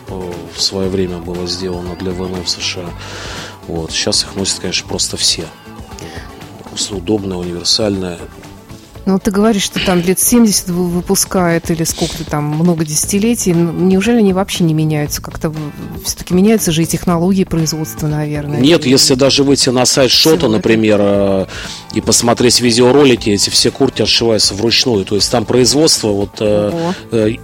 э, 0.10 0.32
в 0.54 0.62
свое 0.62 0.90
время 0.90 1.18
было 1.18 1.48
сделано 1.48 1.96
для 1.96 2.12
ВМФ 2.12 2.48
США. 2.48 2.90
Вот. 3.68 3.92
Сейчас 3.92 4.24
их 4.24 4.36
носят, 4.36 4.60
конечно, 4.60 4.88
просто 4.88 5.18
все. 5.18 5.46
Удобная, 6.90 7.38
универсальная. 7.38 8.18
Ну, 9.06 9.18
ты 9.18 9.32
говоришь, 9.32 9.64
что 9.64 9.84
там 9.84 10.00
лет 10.00 10.20
70 10.20 10.70
выпускают 10.70 11.72
или 11.72 11.84
сколько-то 11.84 12.24
там, 12.24 12.46
много 12.46 12.86
десятилетий. 12.86 13.52
Неужели 13.52 14.18
они 14.18 14.34
вообще 14.34 14.64
не 14.64 14.74
меняются? 14.74 15.22
Как-то 15.22 15.54
все-таки 16.06 16.34
меняются 16.34 16.72
же 16.72 16.84
и 16.84 16.86
технологии 16.86 17.44
производства, 17.44 18.08
наверное. 18.08 18.60
Нет, 18.60 18.86
и... 18.86 18.90
если 18.90 19.16
даже 19.16 19.44
выйти 19.44 19.70
на 19.70 19.86
сайт 19.86 20.12
Шота, 20.12 20.48
например, 20.48 21.00
э, 21.02 21.46
и 21.94 22.02
посмотреть 22.02 22.62
видеоролики, 22.62 23.32
эти 23.32 23.50
все 23.50 23.72
куртки 23.72 24.04
отшиваются 24.04 24.54
вручную. 24.54 25.04
То 25.06 25.16
есть 25.16 25.32
там 25.32 25.46
производство 25.46 26.10
вот... 26.10 26.32
Э, 26.40 26.70
Ого. 26.70 26.94
Э, 27.12 27.36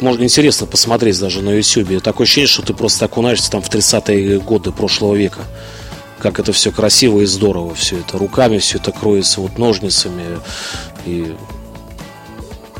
можно 0.00 0.24
интересно 0.24 0.66
посмотреть 0.66 1.18
даже 1.20 1.42
на 1.42 1.50
YouTube. 1.50 2.02
Такое 2.02 2.24
ощущение, 2.24 2.48
что 2.48 2.62
ты 2.62 2.74
просто 2.74 3.04
окунаешься 3.04 3.50
там 3.50 3.62
в 3.62 3.70
30-е 3.70 4.40
годы 4.40 4.72
прошлого 4.72 5.14
века 5.14 5.42
как 6.22 6.38
это 6.38 6.52
все 6.52 6.70
красиво 6.70 7.20
и 7.20 7.26
здорово, 7.26 7.74
все 7.74 7.98
это 7.98 8.16
руками, 8.16 8.58
все 8.58 8.78
это 8.78 8.92
кроется 8.92 9.40
вот 9.40 9.58
ножницами 9.58 10.38
и. 11.04 11.34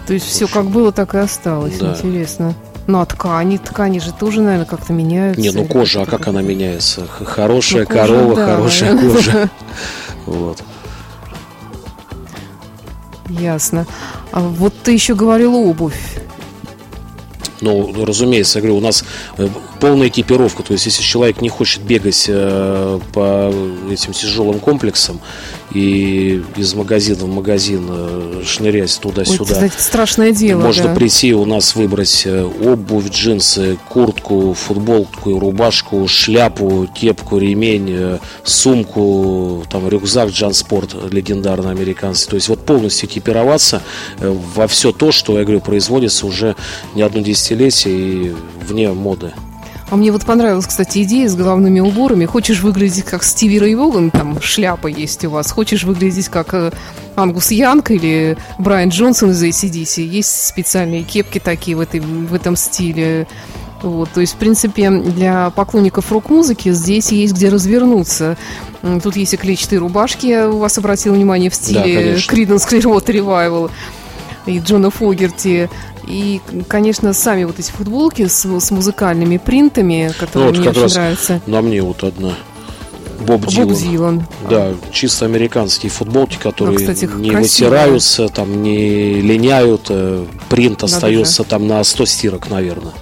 То 0.07 0.15
есть 0.15 0.27
все 0.27 0.47
как 0.47 0.67
было, 0.67 0.93
так 0.93 1.15
и 1.15 1.19
осталось. 1.19 1.77
Да. 1.79 1.93
Интересно. 1.93 2.55
Ну, 2.87 3.01
а 3.01 3.07
ткани, 3.07 3.57
ткани 3.59 3.99
же 3.99 4.13
тоже, 4.13 4.43
наверное, 4.43 4.67
как-то 4.67 4.93
меняются. 4.93 5.41
Не, 5.41 5.51
ну 5.51 5.65
кожа, 5.65 6.03
а 6.03 6.07
как 6.07 6.27
она 6.29 6.43
меняется? 6.43 7.07
Хорошая 7.07 7.83
ну, 7.83 7.87
кожа, 7.87 8.01
корова, 8.01 8.37
да. 8.37 8.47
хорошая 8.47 8.99
кожа. 9.15 9.51
Вот. 10.27 10.63
Ясно. 13.29 13.87
А 14.31 14.41
вот 14.41 14.75
ты 14.83 14.93
еще 14.93 15.15
говорил 15.15 15.55
обувь. 15.55 16.22
Ну, 17.63 18.05
разумеется, 18.05 18.59
я 18.59 18.63
говорю, 18.63 18.79
у 18.79 18.81
нас 18.81 19.05
э, 19.39 19.49
полная 19.81 20.09
экипировка. 20.09 20.65
То 20.65 20.73
есть, 20.73 20.85
если 20.87 21.03
человек 21.03 21.41
не 21.41 21.49
хочет 21.49 21.83
бегать 21.83 22.27
э, 22.29 23.01
по 23.13 23.55
этим 23.91 24.13
тяжелым 24.13 24.59
комплексам 24.59 25.21
и 25.73 26.43
из 26.57 26.75
магазина 26.75 27.25
в 27.25 27.29
магазин 27.29 27.87
э, 27.89 28.43
шнырять 28.45 28.99
туда-сюда. 29.01 29.59
Ой, 29.61 29.71
страшное 29.79 30.33
дело. 30.33 30.61
Можно 30.61 30.89
да. 30.89 30.95
прийти 30.95 31.33
у 31.35 31.45
нас 31.45 31.77
выбрать 31.77 32.27
обувь, 32.27 33.11
джинсы, 33.11 33.79
куртку, 33.89 34.55
футболку, 34.55 35.39
рубашку, 35.39 36.07
шляпу, 36.09 36.89
кепку, 36.93 37.39
ремень, 37.39 38.19
сумку, 38.43 39.65
там 39.71 39.89
рюкзак 39.89 40.31
Джанспорт 40.31 40.97
легендарный 41.13 41.71
американский. 41.71 42.31
То 42.31 42.37
есть 42.37 42.49
вот 42.49 42.67
полностью 42.67 43.09
экипироваться 43.09 43.83
во 44.19 44.67
все 44.67 44.91
то, 44.91 45.13
что, 45.13 45.39
я 45.39 45.45
говорю, 45.45 45.61
производится 45.61 46.27
уже 46.27 46.57
не 46.95 47.03
одно 47.03 47.21
десятилетие 47.21 47.52
десятилетия 47.55 47.91
и 47.91 48.35
вне 48.67 48.91
моды. 48.93 49.33
А 49.91 49.97
мне 49.97 50.11
вот 50.11 50.25
понравилась, 50.25 50.67
кстати, 50.67 51.03
идея 51.03 51.29
с 51.29 51.35
головными 51.35 51.81
уборами. 51.81 52.25
Хочешь 52.25 52.63
выглядеть 52.63 53.05
как 53.05 53.23
Стиви 53.23 53.59
Рэй 53.59 53.75
Воган, 53.75 54.11
там 54.11 54.41
шляпа 54.41 54.87
есть 54.87 55.23
у 55.27 55.31
вас. 55.31 55.51
Хочешь 55.51 55.85
выглядеть 55.85 56.29
как 56.29 56.55
э, 56.55 56.71
Ангус 57.15 57.51
Янг 57.51 57.91
или 57.91 58.39
Брайан 58.59 58.89
Джонсон 58.89 59.33
из 59.33 59.45
ACDC. 59.45 60.01
Есть 60.03 60.47
специальные 60.47 61.03
кепки 61.03 61.39
такие 61.39 61.77
в, 61.77 61.81
этой, 61.81 62.01
в 62.01 62.33
этом 62.33 62.57
стиле. 62.57 63.27
Вот, 63.83 64.09
то 64.15 64.23
есть, 64.23 64.35
в 64.35 64.37
принципе, 64.37 64.89
для 64.91 65.51
поклонников 65.51 66.11
рок-музыки 66.11 66.73
здесь 66.73 67.13
есть 67.13 67.35
где 67.35 67.51
развернуться. 67.51 68.39
Тут 69.03 69.17
есть 69.17 69.35
и 69.35 69.37
клетчатые 69.37 69.81
рубашки, 69.81 70.27
я 70.27 70.49
у 70.49 70.59
вас 70.59 70.79
обратил 70.79 71.13
внимание, 71.13 71.51
в 71.51 71.55
стиле 71.55 72.15
да, 72.15 72.35
Creedence 72.35 72.67
Clearwater 72.67 73.09
Revival 73.09 73.71
и 74.47 74.59
Джона 74.59 74.91
Фогерти. 74.91 75.71
И, 76.07 76.41
конечно, 76.69 77.13
сами 77.13 77.45
вот 77.45 77.59
эти 77.59 77.71
футболки 77.71 78.27
с, 78.27 78.45
с 78.45 78.71
музыкальными 78.71 79.37
принтами, 79.37 80.13
которые 80.19 80.51
ну, 80.51 80.53
вот 80.53 80.59
мне 80.59 80.71
очень 80.71 80.83
раз 80.83 80.95
нравятся. 80.95 81.41
На 81.47 81.63
мне 81.63 81.83
вот 81.83 82.03
одна. 82.03 82.35
Боб, 83.21 83.43
Боб 83.43 83.51
Дилан. 83.51 83.75
Дилан. 83.75 84.27
Да, 84.51 84.75
чисто 84.91 85.27
американские 85.27 85.91
футболки, 85.91 86.37
которые 86.39 86.79
ну, 86.79 86.81
кстати, 86.81 87.05
не 87.05 87.31
красиво. 87.31 87.69
вытираются, 87.69 88.29
там 88.29 88.63
не 88.63 89.21
линяют, 89.21 89.87
э, 89.91 90.27
принт 90.49 90.83
Надо 90.83 90.95
остается 90.97 91.45
же. 91.45 91.49
там 91.49 91.69
на 91.69 91.83
100 91.85 92.05
стирок, 92.07 92.51
наверное. 92.51 92.93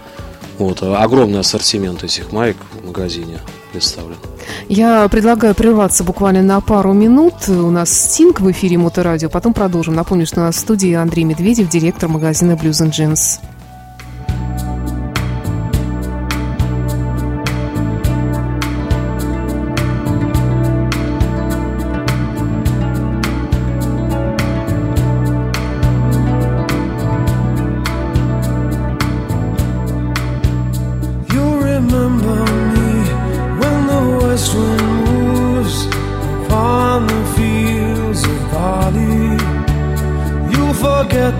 Вот, 0.58 0.82
огромный 0.82 1.40
ассортимент 1.40 2.04
этих 2.04 2.32
маек 2.32 2.58
в 2.82 2.86
магазине 2.86 3.40
представлен. 3.70 4.16
Я 4.68 5.08
предлагаю 5.08 5.54
прерваться 5.54 6.04
буквально 6.04 6.42
на 6.42 6.60
пару 6.60 6.92
минут. 6.92 7.48
У 7.48 7.70
нас 7.70 7.90
Стинг 7.90 8.40
в 8.40 8.50
эфире 8.50 8.78
Моторадио. 8.78 9.28
Потом 9.28 9.52
продолжим. 9.52 9.94
Напомню, 9.94 10.26
что 10.26 10.40
у 10.40 10.44
нас 10.44 10.56
в 10.56 10.58
студии 10.58 10.92
Андрей 10.92 11.24
Медведев, 11.24 11.68
директор 11.68 12.08
магазина 12.08 12.52
Blues 12.52 12.84
and 12.84 12.90
Jeans. 12.90 13.40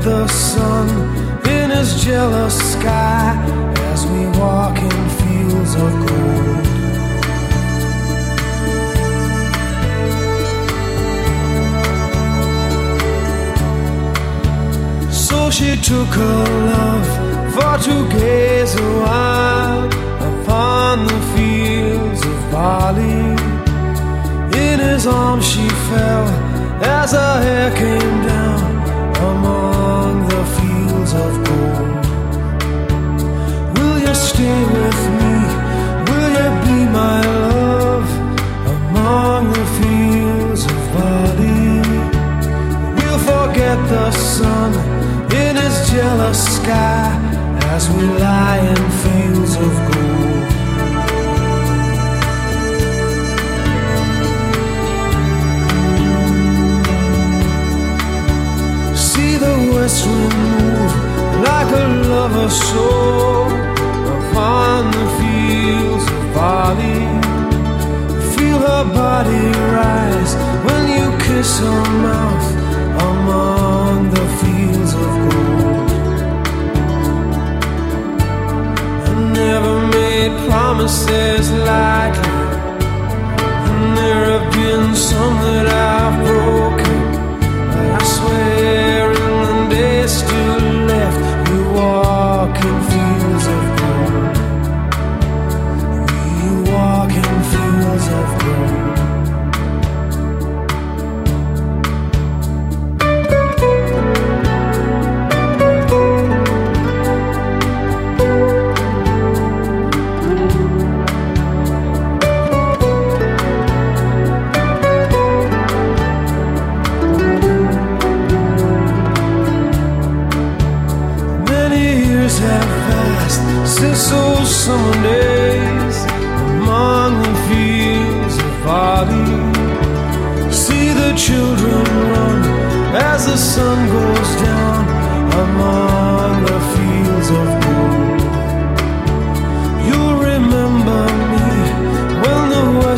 the 0.03 0.27
sun 0.29 0.89
in 1.47 1.71
his 1.71 2.03
jealous 2.03 2.57
sky 2.73 3.37
as 3.93 4.07
we 4.07 4.27
walk 4.39 4.77
in 4.79 5.09
fields 5.21 5.75
of 5.75 5.93
gold. 6.07 6.67
So 15.13 15.51
she 15.51 15.77
took 15.77 16.09
her 16.09 16.45
love 16.73 17.09
for 17.55 17.85
to 17.85 18.09
gaze 18.09 18.75
awhile 18.81 19.85
upon 20.31 21.07
the 21.07 21.21
fields 21.35 22.25
of 22.25 22.51
Bali. 22.51 23.37
In 24.67 24.79
his 24.79 25.07
arms 25.07 25.47
she 25.47 25.69
fell 25.69 26.27
as 26.83 27.13
her 27.13 27.43
hair 27.43 27.71
came 27.77 28.27
down. 28.27 28.70
stay 34.41 34.65
with 34.75 35.03
me? 35.19 35.35
Will 36.09 36.31
you 36.41 36.51
be 36.67 36.79
my 37.01 37.21
love 37.47 38.09
among 38.75 39.43
the 39.59 39.67
fields 39.79 40.63
of 40.73 40.81
body? 40.97 41.69
We'll 42.97 43.23
forget 43.33 43.79
the 43.95 44.11
sun 44.13 44.71
in 45.43 45.53
his 45.63 45.77
jealous 45.93 46.41
sky 46.57 47.09
as 47.75 47.83
we 47.95 48.05
lie 48.27 48.61
in 48.73 48.83
fields 49.03 49.55
of 49.67 49.73
gold. 49.89 50.49
See 59.07 59.35
the 59.47 59.57
west 59.75 60.07
wind 60.07 60.35
move 60.45 60.95
like 61.49 61.71
a 61.83 61.87
lover's 62.09 62.57
soul 62.71 63.60
on 64.41 64.91
the 64.97 65.07
fields 65.19 66.07
of 66.17 66.23
Bali. 66.35 67.01
Feel 68.35 68.59
her 68.69 68.85
body 69.01 69.47
rise 69.77 70.33
when 70.67 70.83
you 70.97 71.07
kiss 71.27 71.51
her 71.65 71.83
mouth 72.09 72.49
among 73.11 73.97
the 74.17 74.27
fields 74.41 74.93
of 75.05 75.11
gold. 75.27 75.91
I 79.09 79.13
never 79.43 79.75
made 79.99 80.33
promises 80.49 81.45
lightly, 81.71 82.39
and 83.69 83.97
there 83.99 84.25
have 84.33 84.49
been 84.59 84.87
some 85.09 85.35
that 85.47 85.67
I've 85.93 86.17
broken. 86.27 86.90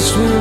last 0.02 0.16
week. 0.16 0.31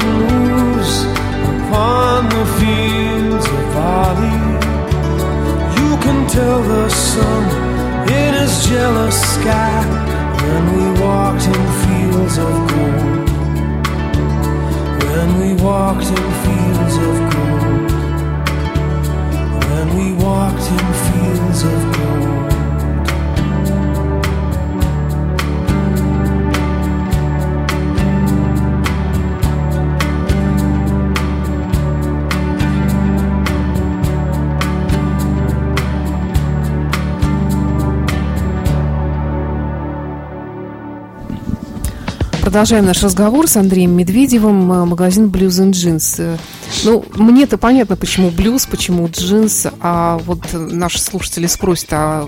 Продолжаем 42.52 42.84
наш 42.84 43.02
разговор 43.02 43.48
с 43.48 43.56
Андреем 43.56 43.92
Медведевым, 43.92 44.70
э, 44.74 44.84
магазин 44.84 45.28
Blues 45.28 45.64
and 45.64 45.72
Jeans. 45.72 46.16
Э, 46.18 46.38
ну, 46.84 47.06
мне-то 47.16 47.58
понятно, 47.58 47.96
почему 47.96 48.30
блюз, 48.30 48.66
почему 48.66 49.08
джинс, 49.08 49.68
а 49.80 50.18
вот 50.26 50.40
наши 50.52 51.00
слушатели 51.00 51.48
спросят, 51.48 51.88
а 51.94 52.28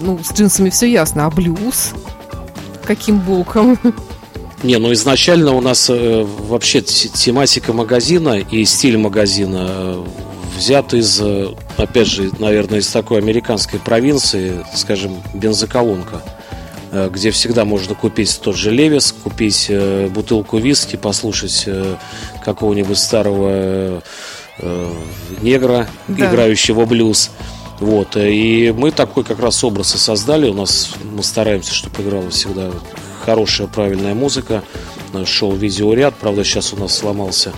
ну, 0.00 0.20
с 0.22 0.32
джинсами 0.32 0.70
все 0.70 0.88
ясно, 0.88 1.26
а 1.26 1.30
блюз? 1.30 1.90
Каким 2.84 3.18
боком? 3.18 3.76
Не, 4.62 4.78
ну 4.78 4.92
изначально 4.92 5.52
у 5.54 5.60
нас 5.60 5.90
э, 5.90 6.24
вообще 6.24 6.80
тематика 6.80 7.72
магазина 7.72 8.38
и 8.38 8.64
стиль 8.64 8.96
магазина 8.96 9.66
э, 9.68 10.04
взят 10.56 10.94
из, 10.94 11.20
э, 11.20 11.48
опять 11.76 12.06
же, 12.06 12.30
наверное, 12.38 12.78
из 12.78 12.86
такой 12.86 13.18
американской 13.18 13.80
провинции, 13.80 14.64
скажем, 14.72 15.16
бензоколонка. 15.34 16.22
Э, 16.90 17.10
где 17.12 17.30
всегда 17.30 17.64
можно 17.64 17.94
купить 17.94 18.40
тот 18.42 18.56
же 18.56 18.70
Левис, 18.70 19.12
купить 19.12 19.66
э, 19.68 20.08
бутылку 20.08 20.58
виски, 20.58 20.96
послушать 20.96 21.64
э, 21.66 21.96
какого-нибудь 22.44 22.98
старого 22.98 24.02
негра, 25.40 25.88
да. 26.08 26.28
играющего 26.28 26.84
блюз. 26.84 27.30
Вот, 27.78 28.16
и 28.16 28.74
мы 28.76 28.90
такой 28.90 29.22
как 29.22 29.38
раз 29.38 29.62
образ 29.62 29.94
и 29.94 29.98
создали. 29.98 30.48
У 30.48 30.54
нас 30.54 30.90
мы 31.04 31.22
стараемся, 31.22 31.72
чтобы 31.72 32.02
играла 32.02 32.28
всегда 32.30 32.72
хорошая, 33.24 33.68
правильная 33.68 34.14
музыка. 34.14 34.64
Шел 35.26 35.52
видеоряд, 35.52 36.14
правда, 36.16 36.42
сейчас 36.42 36.72
у 36.72 36.76
нас 36.76 36.92
сломался 36.92 37.52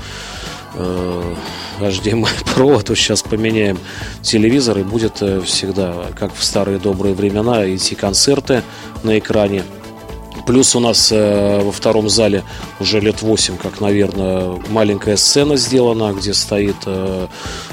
э, 0.74 1.34
HDMI 1.80 2.28
провод, 2.54 2.86
то 2.86 2.94
сейчас 2.94 3.22
поменяем 3.22 3.78
телевизор 4.22 4.78
и 4.78 4.82
будет 4.82 5.22
э, 5.22 5.40
всегда, 5.42 6.06
как 6.18 6.34
в 6.34 6.44
старые 6.44 6.78
добрые 6.78 7.14
времена, 7.14 7.64
идти 7.74 7.94
концерты 7.94 8.62
на 9.02 9.18
экране. 9.18 9.64
Плюс 10.46 10.74
у 10.74 10.80
нас 10.80 11.10
э, 11.12 11.60
во 11.62 11.70
втором 11.70 12.08
зале 12.08 12.42
уже 12.80 13.00
лет 13.00 13.22
8, 13.22 13.56
как, 13.56 13.80
наверное, 13.80 14.58
маленькая 14.70 15.16
сцена 15.16 15.56
сделана, 15.56 16.12
где 16.12 16.34
стоит 16.34 16.76
э, 16.86 17.26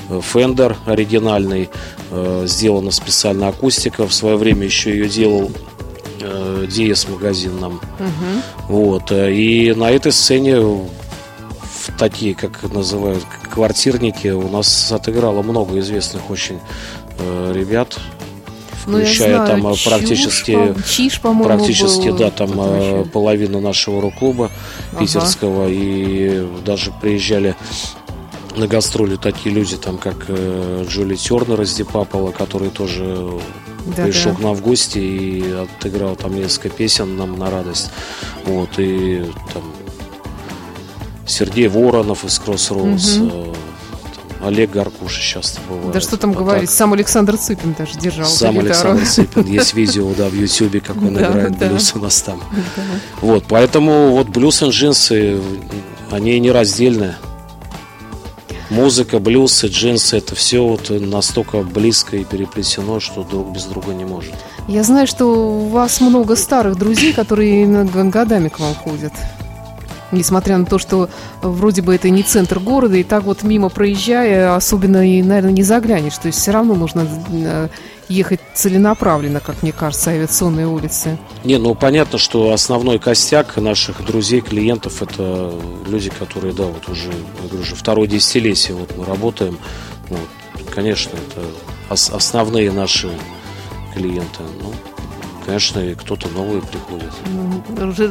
Fender 0.09 0.75
оригинальный. 0.85 1.69
Э, 2.09 2.43
сделана 2.47 2.91
специально 2.91 3.49
акустика. 3.49 4.07
В 4.07 4.13
свое 4.13 4.37
время 4.37 4.65
еще 4.65 4.91
ее 4.91 5.09
делал 5.09 5.51
э, 6.21 6.65
DS 6.69 7.11
магазин 7.11 7.59
нам. 7.59 7.81
Угу. 7.99 8.69
Вот. 8.69 9.11
И 9.11 9.73
на 9.75 9.91
этой 9.91 10.11
сцене 10.11 10.61
такие, 11.97 12.35
как 12.35 12.63
называют, 12.71 13.23
квартирники, 13.51 14.29
у 14.29 14.47
нас 14.47 14.91
отыграло 14.91 15.41
много 15.41 15.79
известных 15.79 16.29
очень 16.29 16.59
э, 17.19 17.53
ребят 17.55 17.97
ну, 18.87 18.99
включая 18.99 19.35
знаю, 19.35 19.61
там 19.61 19.73
Чушь, 19.73 19.83
практически, 19.83 20.75
Чиш, 20.87 21.19
практически, 21.19 22.09
был, 22.09 22.17
да, 22.17 22.31
там 22.31 22.51
э, 22.55 23.05
половина 23.11 23.59
нашего 23.59 24.01
рок-клуба 24.01 24.49
ага. 24.93 24.99
питерского, 24.99 25.67
и 25.67 26.47
даже 26.65 26.93
приезжали 27.01 27.55
на 28.55 28.67
гастроли 28.67 29.17
такие 29.17 29.53
люди, 29.53 29.75
там 29.75 29.97
как 29.97 30.25
э, 30.29 30.85
Джоли 30.89 31.15
Тернер 31.15 31.61
из 31.61 31.73
Дипапола, 31.75 32.31
который 32.31 32.69
тоже 32.69 33.29
да, 33.95 34.05
пришел 34.05 34.31
да. 34.31 34.37
к 34.37 34.41
нам 34.41 34.55
в 34.55 34.61
гости 34.61 34.99
и 34.99 35.51
отыграл 35.51 36.15
там 36.15 36.35
несколько 36.35 36.69
песен 36.69 37.17
нам 37.17 37.37
на 37.37 37.51
радость. 37.51 37.91
Вот, 38.45 38.69
и 38.77 39.25
там 39.53 39.63
Сергей 41.27 41.67
Воронов 41.67 42.23
из 42.23 42.39
Кроссроудс, 42.39 43.17
угу. 43.17 43.53
Олег 44.43 44.71
Гаркуша 44.71 45.21
часто 45.21 45.59
бывает. 45.67 45.91
Да 45.91 45.99
что 45.99 46.17
там 46.17 46.31
вот 46.31 46.39
говорить, 46.39 46.69
так. 46.69 46.77
сам 46.77 46.93
Александр 46.93 47.37
Цыпин 47.37 47.75
даже 47.77 47.99
держал 47.99 48.27
Сам 48.27 48.59
Александр 48.59 49.05
Цыпин. 49.05 49.45
Есть 49.45 49.73
видео, 49.73 50.13
да, 50.15 50.29
в 50.29 50.33
Ютьюбе, 50.33 50.79
как 50.79 50.97
он 50.97 51.17
играет 51.17 51.57
блюз 51.57 51.93
у 51.95 51.99
нас 51.99 52.21
там. 52.21 52.41
Вот, 53.21 53.45
поэтому 53.47 54.11
вот 54.11 54.29
блюз 54.29 54.61
и 54.63 54.69
джинсы, 54.69 55.39
они 56.11 56.39
нераздельны. 56.39 57.15
Музыка, 58.69 59.19
блюз 59.19 59.63
и 59.63 59.67
джинсы, 59.67 60.17
это 60.17 60.35
все 60.35 60.59
вот 60.59 60.89
настолько 60.89 61.59
близко 61.59 62.17
и 62.17 62.25
переплетено, 62.25 62.99
что 62.99 63.23
друг 63.23 63.53
без 63.53 63.63
друга 63.63 63.93
не 63.93 64.03
может. 64.03 64.33
Я 64.67 64.83
знаю, 64.83 65.07
что 65.07 65.25
у 65.25 65.69
вас 65.69 66.01
много 66.01 66.35
старых 66.35 66.77
друзей, 66.77 67.13
которые 67.13 67.65
годами 67.85 68.49
к 68.49 68.59
вам 68.59 68.75
ходят 68.75 69.13
несмотря 70.11 70.57
на 70.57 70.65
то, 70.65 70.77
что 70.79 71.09
вроде 71.41 71.81
бы 71.81 71.93
это 71.93 72.09
не 72.09 72.23
центр 72.23 72.59
города, 72.59 72.95
и 72.95 73.03
так 73.03 73.23
вот 73.23 73.43
мимо 73.43 73.69
проезжая, 73.69 74.55
особенно 74.55 75.07
и, 75.07 75.21
наверное, 75.21 75.51
не 75.51 75.63
заглянешь. 75.63 76.17
То 76.17 76.27
есть 76.27 76.39
все 76.39 76.51
равно 76.51 76.75
нужно 76.75 77.07
э, 77.31 77.67
ехать 78.09 78.39
целенаправленно, 78.53 79.39
как 79.39 79.61
мне 79.63 79.71
кажется, 79.71 80.11
авиационные 80.11 80.67
улицы. 80.67 81.17
Не, 81.43 81.57
ну 81.57 81.75
понятно, 81.75 82.17
что 82.17 82.51
основной 82.51 82.99
костяк 82.99 83.57
наших 83.57 84.05
друзей, 84.05 84.41
клиентов, 84.41 85.01
это 85.01 85.53
люди, 85.87 86.09
которые, 86.09 86.53
да, 86.53 86.63
вот 86.63 86.87
уже, 86.89 87.09
я 87.09 87.47
говорю, 87.47 87.61
уже 87.61 87.75
второе 87.75 88.07
десятилетие 88.07 88.75
вот 88.75 88.95
мы 88.97 89.05
работаем. 89.05 89.57
Вот, 90.09 90.19
конечно, 90.73 91.11
это 91.11 91.47
основные 91.89 92.71
наши 92.71 93.09
клиенты. 93.93 94.43
Ну, 94.61 94.73
конечно, 95.47 95.79
и 95.79 95.95
кто-то 95.95 96.27
новый 96.27 96.61
приходит. 96.61 97.09
Ну, 97.27 97.63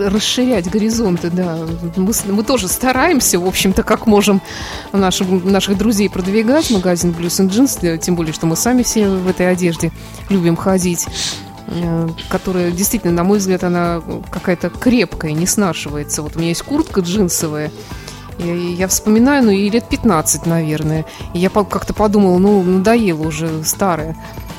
расширять 0.08 0.70
горизонты, 0.70 1.30
да. 1.30 1.58
Мы, 1.96 2.12
мы 2.24 2.42
тоже 2.42 2.66
стараемся, 2.66 3.38
в 3.38 3.46
общем-то, 3.46 3.82
как 3.82 4.06
можем 4.06 4.40
наших, 4.92 5.28
наших 5.44 5.76
друзей 5.76 6.08
продвигать, 6.08 6.70
магазин 6.70 7.10
Blues 7.10 7.46
and 7.46 7.50
Jeans, 7.50 7.98
тем 7.98 8.16
более, 8.16 8.32
что 8.32 8.46
мы 8.46 8.56
сами 8.56 8.82
все 8.82 9.06
в 9.08 9.28
этой 9.28 9.50
одежде 9.50 9.92
любим 10.30 10.56
ходить 10.56 11.06
э, 11.66 12.08
которая 12.30 12.70
действительно, 12.70 13.12
на 13.12 13.22
мой 13.22 13.38
взгляд, 13.38 13.64
она 13.64 14.02
какая-то 14.30 14.70
крепкая, 14.70 15.32
не 15.32 15.46
снашивается. 15.46 16.22
Вот 16.22 16.36
у 16.36 16.38
меня 16.38 16.48
есть 16.48 16.62
куртка 16.62 17.02
джинсовая, 17.02 17.70
я, 18.38 18.54
я 18.54 18.88
вспоминаю, 18.88 19.44
ну, 19.44 19.50
и 19.50 19.68
лет 19.70 19.88
15, 19.88 20.46
наверное. 20.46 21.04
И 21.34 21.38
я 21.38 21.50
как-то 21.50 21.94
подумала, 21.94 22.38
ну, 22.38 22.62
надоело 22.62 23.26
уже 23.26 23.64
старая 23.64 24.16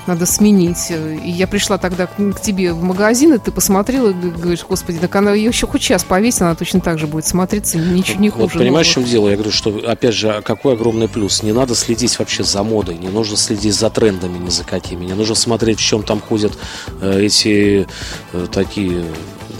надо 0.07 0.25
сменить. 0.25 0.89
И 0.89 1.29
я 1.29 1.47
пришла 1.47 1.77
тогда 1.77 2.07
к 2.07 2.41
тебе 2.41 2.73
в 2.73 2.81
магазин, 2.81 3.33
и 3.33 3.37
ты 3.37 3.51
посмотрела, 3.51 4.09
и 4.09 4.13
говоришь, 4.13 4.65
господи, 4.67 4.97
так 4.97 5.15
она 5.15 5.33
ее 5.33 5.47
еще 5.47 5.67
хоть 5.67 5.81
час 5.81 6.03
повесит, 6.03 6.41
она 6.41 6.55
точно 6.55 6.79
так 6.79 6.97
же 6.97 7.07
будет 7.07 7.25
смотреться, 7.25 7.77
ничего 7.77 8.19
не 8.19 8.29
хуже. 8.29 8.43
Вот 8.43 8.53
понимаешь, 8.53 8.87
в 8.87 8.91
чем 8.91 9.03
дело? 9.03 9.29
Я 9.29 9.35
говорю, 9.35 9.51
что, 9.51 9.81
опять 9.85 10.15
же, 10.15 10.41
какой 10.43 10.73
огромный 10.73 11.07
плюс. 11.07 11.43
Не 11.43 11.51
надо 11.51 11.75
следить 11.75 12.17
вообще 12.17 12.43
за 12.43 12.63
модой, 12.63 12.97
не 12.97 13.09
нужно 13.09 13.37
следить 13.37 13.75
за 13.75 13.89
трендами 13.89 14.37
ни 14.37 14.49
за 14.49 14.63
какими, 14.63 15.05
не 15.05 15.13
нужно 15.13 15.35
смотреть, 15.35 15.79
в 15.79 15.83
чем 15.83 16.03
там 16.03 16.21
ходят 16.21 16.57
э, 17.01 17.21
эти 17.21 17.87
э, 18.33 18.47
такие 18.51 19.03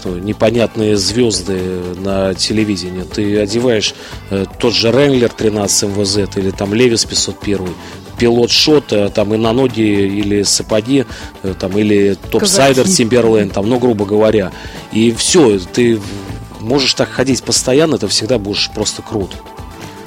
непонятные 0.04 0.96
звезды 0.96 1.58
на 1.96 2.34
телевидении. 2.34 3.02
Ты 3.02 3.38
одеваешь 3.38 3.94
э, 4.30 4.46
тот 4.58 4.74
же 4.74 4.90
Ренглер 4.90 5.30
13 5.30 5.90
МВЗ 5.90 6.36
или 6.36 6.50
там 6.50 6.74
Левис 6.74 7.04
501, 7.04 7.68
пилот 8.18 8.50
Schott 8.50 8.92
э, 8.92 9.08
там 9.10 9.34
и 9.34 9.36
на 9.36 9.52
ноги 9.52 9.80
или 9.80 10.42
сапоги 10.42 11.04
э, 11.42 11.54
там 11.58 11.76
или 11.78 12.16
топ-сайдер 12.30 12.88
Timberland 12.88 13.50
там 13.50 13.68
ну 13.68 13.78
грубо 13.78 14.04
говоря. 14.04 14.52
И 14.92 15.12
все 15.12 15.58
ты 15.58 16.00
можешь 16.60 16.94
так 16.94 17.08
ходить 17.08 17.42
постоянно 17.42 17.96
это 17.96 18.08
всегда 18.08 18.38
будешь 18.38 18.70
просто 18.74 19.02
крут 19.02 19.30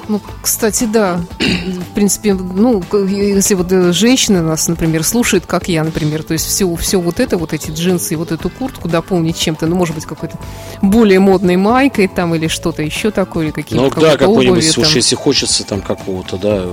ну, 0.08 0.20
кстати, 0.42 0.84
да. 0.84 1.20
В 1.38 1.94
принципе, 1.94 2.34
ну, 2.34 2.82
если 3.08 3.54
вот 3.54 3.70
э, 3.70 3.92
женщина 3.92 4.42
нас, 4.42 4.68
например, 4.68 5.04
слушает, 5.04 5.46
как 5.46 5.68
я, 5.68 5.84
например, 5.84 6.22
то 6.22 6.32
есть 6.32 6.46
все, 6.46 6.74
все 6.76 7.00
вот 7.00 7.20
это, 7.20 7.36
вот 7.36 7.52
эти 7.52 7.70
джинсы 7.70 8.14
и 8.14 8.16
вот 8.16 8.32
эту 8.32 8.50
куртку 8.50 8.88
дополнить 8.88 9.38
чем-то, 9.38 9.66
ну, 9.66 9.76
может 9.76 9.94
быть, 9.94 10.04
какой-то 10.04 10.38
более 10.80 11.20
модной 11.20 11.56
майкой 11.56 12.08
там 12.08 12.34
или 12.34 12.48
что-то 12.48 12.82
еще 12.82 13.10
такое, 13.10 13.46
или 13.46 13.52
какие-то 13.52 13.84
Ну, 13.84 14.00
да, 14.00 14.16
какой-нибудь, 14.16 14.70
слушай, 14.70 14.96
если 14.96 15.16
хочется 15.16 15.64
там 15.64 15.80
какого-то, 15.80 16.36
да, 16.36 16.64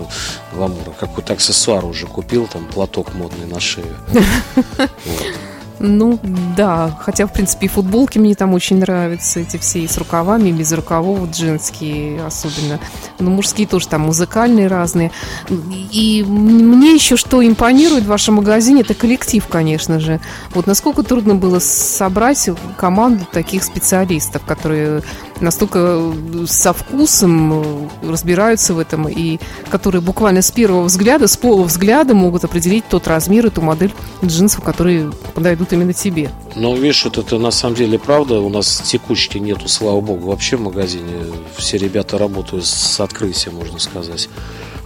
гламура, 0.53 0.91
какой-то 0.99 1.33
аксессуар 1.33 1.85
уже 1.85 2.07
купил, 2.07 2.47
там, 2.47 2.65
платок 2.65 3.13
модный 3.13 3.47
на 3.47 3.59
шею. 3.59 3.95
Ну, 5.79 6.19
да. 6.57 6.97
Хотя, 6.99 7.25
в 7.25 7.33
принципе, 7.33 7.67
и 7.67 7.69
футболки 7.69 8.19
мне 8.19 8.35
там 8.35 8.53
очень 8.53 8.79
нравятся. 8.79 9.39
Эти 9.39 9.57
все 9.57 9.79
и 9.79 9.87
с 9.87 9.97
рукавами, 9.97 10.49
и 10.49 10.51
без 10.51 10.71
рукавов, 10.73 11.35
женские 11.35 12.23
особенно. 12.23 12.79
Но 13.19 13.31
мужские 13.31 13.67
тоже 13.67 13.87
там 13.87 14.01
музыкальные 14.01 14.67
разные. 14.67 15.11
И 15.49 16.23
мне 16.27 16.93
еще 16.93 17.15
что 17.15 17.45
импонирует 17.45 18.03
в 18.03 18.07
вашем 18.07 18.35
магазине, 18.35 18.81
это 18.81 18.93
коллектив, 18.93 19.45
конечно 19.47 19.99
же. 19.99 20.19
Вот 20.53 20.67
насколько 20.67 21.03
трудно 21.03 21.35
было 21.35 21.59
собрать 21.59 22.49
команду 22.77 23.25
таких 23.31 23.63
специалистов, 23.63 24.43
которые 24.45 25.03
настолько 25.41 26.13
со 26.47 26.73
вкусом 26.73 27.89
разбираются 28.04 28.73
в 28.73 28.80
этом 28.80 29.08
и 29.08 29.39
которые 29.69 30.02
буквально 30.02 30.41
с 30.41 30.52
первого 30.52 30.84
взгляда, 30.84 31.28
с 31.28 31.38
полувзгляда 31.38 32.13
могут 32.13 32.43
определить 32.43 32.86
тот 32.89 33.08
размер, 33.08 33.45
эту 33.47 33.62
модель 33.62 33.93
джинсов, 34.23 34.63
которые 34.63 35.12
подойдут 35.34 35.73
именно 35.73 35.93
тебе. 35.93 36.30
Ну, 36.56 36.75
видишь, 36.75 37.06
вот 37.06 37.17
это 37.17 37.38
на 37.38 37.52
самом 37.52 37.75
деле 37.75 37.99
правда. 37.99 38.39
У 38.39 38.49
нас 38.49 38.82
текучки 38.86 39.38
нету, 39.38 39.67
слава 39.67 40.02
богу, 40.02 40.28
вообще 40.28 40.58
в 40.58 40.62
магазине. 40.62 41.13
Все 41.58 41.78
ребята 41.78 42.17
работают 42.17 42.65
с 42.65 42.99
открытия, 42.99 43.52
можно 43.52 43.80
сказать. 43.80 44.30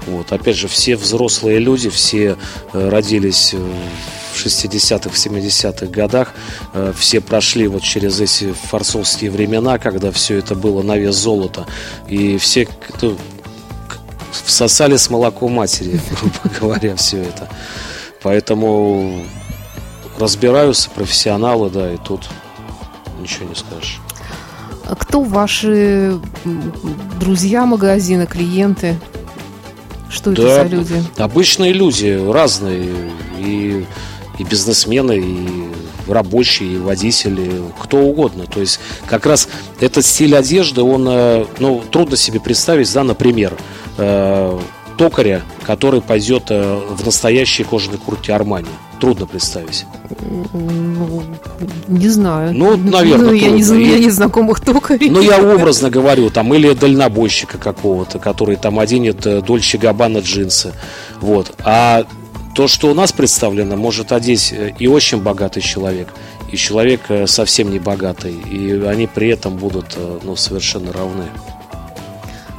Вот. 0.08 0.32
Опять 0.32 0.58
же, 0.58 0.68
все 0.68 0.96
взрослые 0.96 1.60
люди, 1.60 1.90
все 1.90 2.38
э, 2.74 2.90
родились 2.90 3.54
в 3.54 4.36
60-х, 4.36 5.16
70-х 5.16 5.86
годах. 5.88 6.34
Э, 6.74 6.94
все 6.98 7.22
прошли 7.22 7.68
вот 7.68 7.84
через 7.84 8.20
эти 8.20 8.52
форсовские 8.52 9.32
времена, 9.32 9.78
когда 9.78 10.12
все 10.12 10.38
это 10.38 10.56
было 10.56 10.82
на 10.82 10.98
вес 10.98 11.16
золота. 11.16 11.66
И 12.08 12.38
все 12.38 12.66
кто 12.66 13.18
всосали 14.32 14.98
с 14.98 15.10
молоком 15.10 15.54
матери, 15.54 16.00
грубо 16.22 16.60
говоря, 16.60 16.96
все 16.96 17.22
это. 17.22 17.48
Поэтому 18.22 19.26
разбираются 20.18 20.90
профессионалы, 20.90 21.70
да, 21.70 21.94
и 21.94 21.98
тут 21.98 22.30
ничего 23.20 23.48
не 23.48 23.56
скажешь. 23.56 24.00
А 24.86 24.96
кто 24.96 25.22
ваши 25.22 26.20
друзья 27.20 27.66
магазина, 27.66 28.26
клиенты? 28.26 28.98
Что 30.14 30.32
да, 30.32 30.44
это 30.44 30.70
за 30.70 30.76
люди? 30.76 31.04
Обычные 31.18 31.74
люди, 31.74 32.32
разные. 32.32 33.12
И, 33.40 33.86
и 34.40 34.44
бизнесмены, 34.44 35.20
и 35.20 36.12
рабочие, 36.12 36.74
и 36.74 36.78
водители, 36.78 37.62
кто 37.82 37.98
угодно. 37.98 38.46
То 38.46 38.60
есть 38.60 38.80
как 39.06 39.26
раз 39.26 39.48
этот 39.80 40.06
стиль 40.06 40.36
одежды, 40.36 40.82
он, 40.82 41.06
э, 41.08 41.46
ну, 41.60 41.84
трудно 41.92 42.16
себе 42.18 42.40
представить, 42.40 42.92
да, 42.94 43.04
например, 43.04 43.54
э, 43.98 44.60
токаря, 44.98 45.42
который 45.66 46.02
пойдет 46.02 46.46
э, 46.50 46.80
в 46.90 47.06
настоящей 47.06 47.64
кожаной 47.64 47.98
куртке 47.98 48.34
Армани? 48.34 48.68
Трудно 49.04 49.26
представить. 49.26 49.86
Ну, 50.54 51.24
не 51.90 52.08
знаю. 52.08 52.54
Ну, 52.54 52.78
наверное, 52.78 53.32
ну, 53.32 53.34
я, 53.34 53.50
не, 53.50 53.62
И- 53.62 54.00
нет 54.00 54.14
знакомых 54.14 54.62
токарей. 54.62 55.10
Ну, 55.14 55.20
я 55.20 55.42
образно 55.42 55.90
говорю, 55.90 56.30
там, 56.30 56.54
или 56.54 56.72
дальнобойщика 56.72 57.58
какого-то, 57.58 58.20
который 58.20 58.56
там 58.56 58.80
оденет 58.80 59.26
э, 59.26 59.42
Дольче 59.42 59.78
Габбана 59.78 60.20
джинсы. 60.20 60.72
Вот. 61.20 61.52
А 61.66 62.06
то, 62.56 62.70
что 62.70 62.92
у 62.92 62.94
нас 62.94 63.12
представлено, 63.12 63.76
может 63.76 64.14
одеть 64.14 64.54
э, 64.54 64.72
и 64.80 64.88
очень 64.88 65.22
богатый 65.22 65.60
человек, 65.60 66.08
и 66.50 66.56
человек 66.56 67.02
э, 67.10 67.28
совсем 67.28 67.72
не 67.72 67.80
богатый. 67.80 68.32
И 68.34 68.72
они 68.86 69.08
при 69.08 69.28
этом 69.28 69.58
будут 69.58 69.98
ну, 70.24 70.38
совершенно 70.38 70.94
равны. 70.94 71.26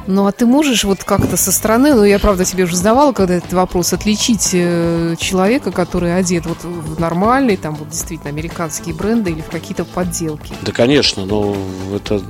Ну, 0.07 0.27
а 0.27 0.31
ты 0.31 0.45
можешь 0.45 0.83
вот 0.83 1.03
как-то 1.03 1.35
со 1.35 1.51
стороны, 1.51 1.95
ну, 1.95 2.03
я, 2.03 2.19
правда, 2.19 2.45
тебе 2.45 2.65
уже 2.65 2.75
задавала, 2.75 3.11
когда 3.11 3.35
этот 3.35 3.53
вопрос, 3.53 3.91
отличить 3.91 4.49
э, 4.53 5.15
человека, 5.19 5.71
который 5.71 6.15
одет 6.15 6.45
вот 6.45 6.63
в 6.63 6.99
нормальный, 6.99 7.57
там, 7.57 7.73
вот 7.75 7.89
действительно, 7.89 8.29
американские 8.29 8.93
бренды 8.93 9.31
или 9.31 9.41
в 9.41 9.49
какие-то 9.49 9.83
подделки? 9.83 10.53
Да, 10.61 10.71
конечно, 10.71 11.25
но 11.25 11.55
это 11.93 12.21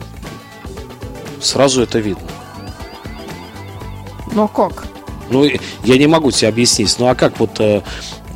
сразу 1.41 1.81
это 1.81 1.99
видно. 1.99 2.27
Ну, 4.31 4.43
а 4.43 4.47
как? 4.47 4.85
Ну, 5.29 5.43
я 5.43 5.97
не 5.97 6.07
могу 6.07 6.31
тебе 6.31 6.49
объяснить. 6.49 6.95
Ну, 6.97 7.07
а 7.07 7.15
как 7.15 7.39
вот, 7.39 7.59
э, 7.59 7.81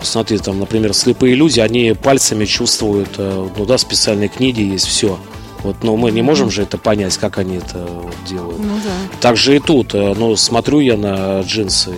смотри, 0.01 0.37
там, 0.39 0.59
например, 0.59 0.93
слепые 0.93 1.35
люди, 1.35 1.61
они 1.61 1.93
пальцами 1.93 2.43
чувствуют, 2.43 3.15
э, 3.17 3.49
ну 3.55 3.65
да, 3.65 3.77
специальные 3.77 4.27
книги 4.27 4.61
есть, 4.61 4.87
все. 4.87 5.17
Вот, 5.63 5.83
но 5.83 5.95
мы 5.97 6.11
не 6.11 6.21
можем 6.21 6.49
же 6.49 6.61
это 6.63 6.77
понять, 6.77 7.17
как 7.17 7.37
они 7.37 7.57
это 7.57 7.79
вот 7.85 8.15
делают. 8.25 8.59
Ну, 8.59 8.75
да. 8.83 8.91
Так 9.19 9.35
же 9.37 9.55
и 9.57 9.59
тут, 9.59 9.93
э, 9.93 10.13
ну, 10.17 10.35
смотрю 10.35 10.79
я 10.79 10.95
на 10.95 11.41
джинсы, 11.41 11.93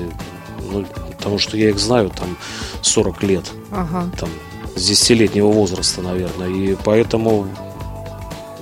ну, 0.71 0.85
потому 1.17 1.37
что 1.37 1.57
я 1.57 1.69
их 1.69 1.79
знаю, 1.79 2.09
там, 2.09 2.37
40 2.81 3.21
лет, 3.23 3.45
Ага. 3.71 4.09
там, 4.19 4.29
с 4.75 4.89
10-летнего 4.89 5.47
возраста, 5.51 6.01
наверное, 6.01 6.49
и 6.49 6.75
поэтому 6.83 7.47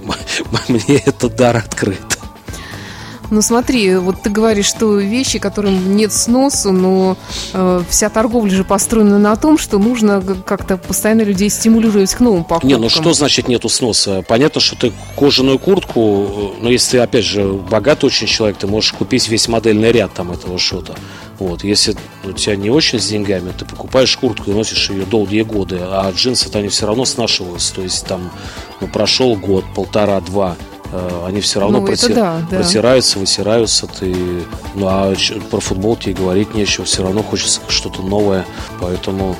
мне 0.68 0.98
этот 0.98 1.36
дар 1.36 1.56
открыт. 1.58 2.19
Ну 3.30 3.42
смотри, 3.42 3.96
вот 3.96 4.22
ты 4.24 4.30
говоришь, 4.30 4.66
что 4.66 4.98
вещи, 4.98 5.40
которым 5.40 5.96
нет 5.96 6.12
сносу, 6.12 6.72
но 6.72 7.18
э, 7.54 7.82
вся 7.90 8.10
торговля 8.10 8.52
же 8.52 8.64
построена 8.64 9.20
на 9.20 9.36
том, 9.36 9.58
что 9.58 9.78
нужно 9.78 10.22
как-то 10.46 10.78
постоянно 10.78 11.22
людей 11.22 11.50
стимулировать 11.50 12.14
к 12.14 12.20
новым 12.20 12.44
покупкам. 12.44 12.70
Не, 12.70 12.78
ну 12.78 12.90
что 12.90 13.14
значит 13.14 13.48
нету 13.48 13.70
сноса? 13.70 14.24
Понятно, 14.28 14.62
что 14.62 14.76
ты 14.76 14.94
кожаную 15.16 15.60
куртку, 15.60 16.54
э, 16.60 16.64
но 16.64 16.70
если 16.70 16.98
ты, 16.98 17.04
опять 17.04 17.26
же, 17.26 17.54
богатый 17.54 18.06
очень 18.06 18.28
человек, 18.28 18.58
ты 18.58 18.68
можешь 18.68 18.94
купить 18.94 19.28
весь 19.30 19.48
модельный 19.48 19.92
ряд 19.92 20.14
там 20.14 20.32
этого 20.32 20.58
что-то. 20.58 20.96
Вот, 21.38 21.64
если 21.64 21.96
у 22.26 22.34
тебя 22.34 22.56
не 22.56 22.70
очень 22.70 23.00
с 23.00 23.08
деньгами, 23.08 23.54
ты 23.58 23.64
покупаешь 23.64 24.16
куртку 24.18 24.52
и 24.52 24.54
носишь 24.54 24.90
ее 24.90 25.06
долгие 25.06 25.44
годы, 25.44 25.80
а 25.82 26.12
джинсы-то 26.12 26.60
они 26.60 26.68
все 26.68 26.86
равно 26.86 27.06
снашиваются. 27.06 27.76
То 27.76 27.82
есть 27.82 28.06
там 28.06 28.30
ну, 28.82 28.88
прошел 28.88 29.36
год, 29.36 29.64
полтора, 29.74 30.20
два, 30.20 30.58
они 31.26 31.42
все 31.42 31.60
равно 31.60 31.80
Ну, 31.82 31.86
проти- 31.88 32.14
да, 32.14 32.42
да. 32.50 32.58
протираются, 32.60 33.20
вытираются. 33.20 33.88
Ты... 33.88 34.16
Ну 34.76 34.88
а 34.88 35.14
про 35.50 35.60
футбол 35.60 35.96
тебе 35.96 36.14
говорить 36.14 36.54
нечего, 36.56 36.86
все 36.86 37.04
равно 37.04 37.24
хочется 37.24 37.62
что-то 37.68 38.02
новое. 38.02 38.46
Поэтому 38.82 39.36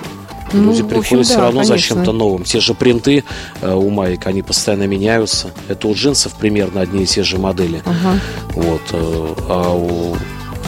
Ну, 0.52 0.70
Люди 0.72 0.82
в 0.82 0.86
общем, 0.86 1.02
приходят 1.02 1.26
все 1.28 1.36
да, 1.36 1.42
равно 1.44 1.64
за 1.64 1.70
конечно. 1.74 1.96
чем-то 1.96 2.12
новым. 2.12 2.44
Те 2.44 2.60
же 2.60 2.74
принты 2.74 3.24
э, 3.62 3.72
у 3.74 3.90
маек, 3.90 4.26
они 4.28 4.42
постоянно 4.42 4.88
меняются. 4.88 5.52
Это 5.68 5.88
у 5.88 5.94
джинсов 5.94 6.34
примерно 6.34 6.82
одни 6.82 7.04
и 7.04 7.06
те 7.06 7.22
же 7.24 7.38
модели. 7.38 7.82
Ага. 7.86 8.20
Вот. 8.56 8.82
э, 8.92 9.36
а 9.48 9.76
у 9.76 10.18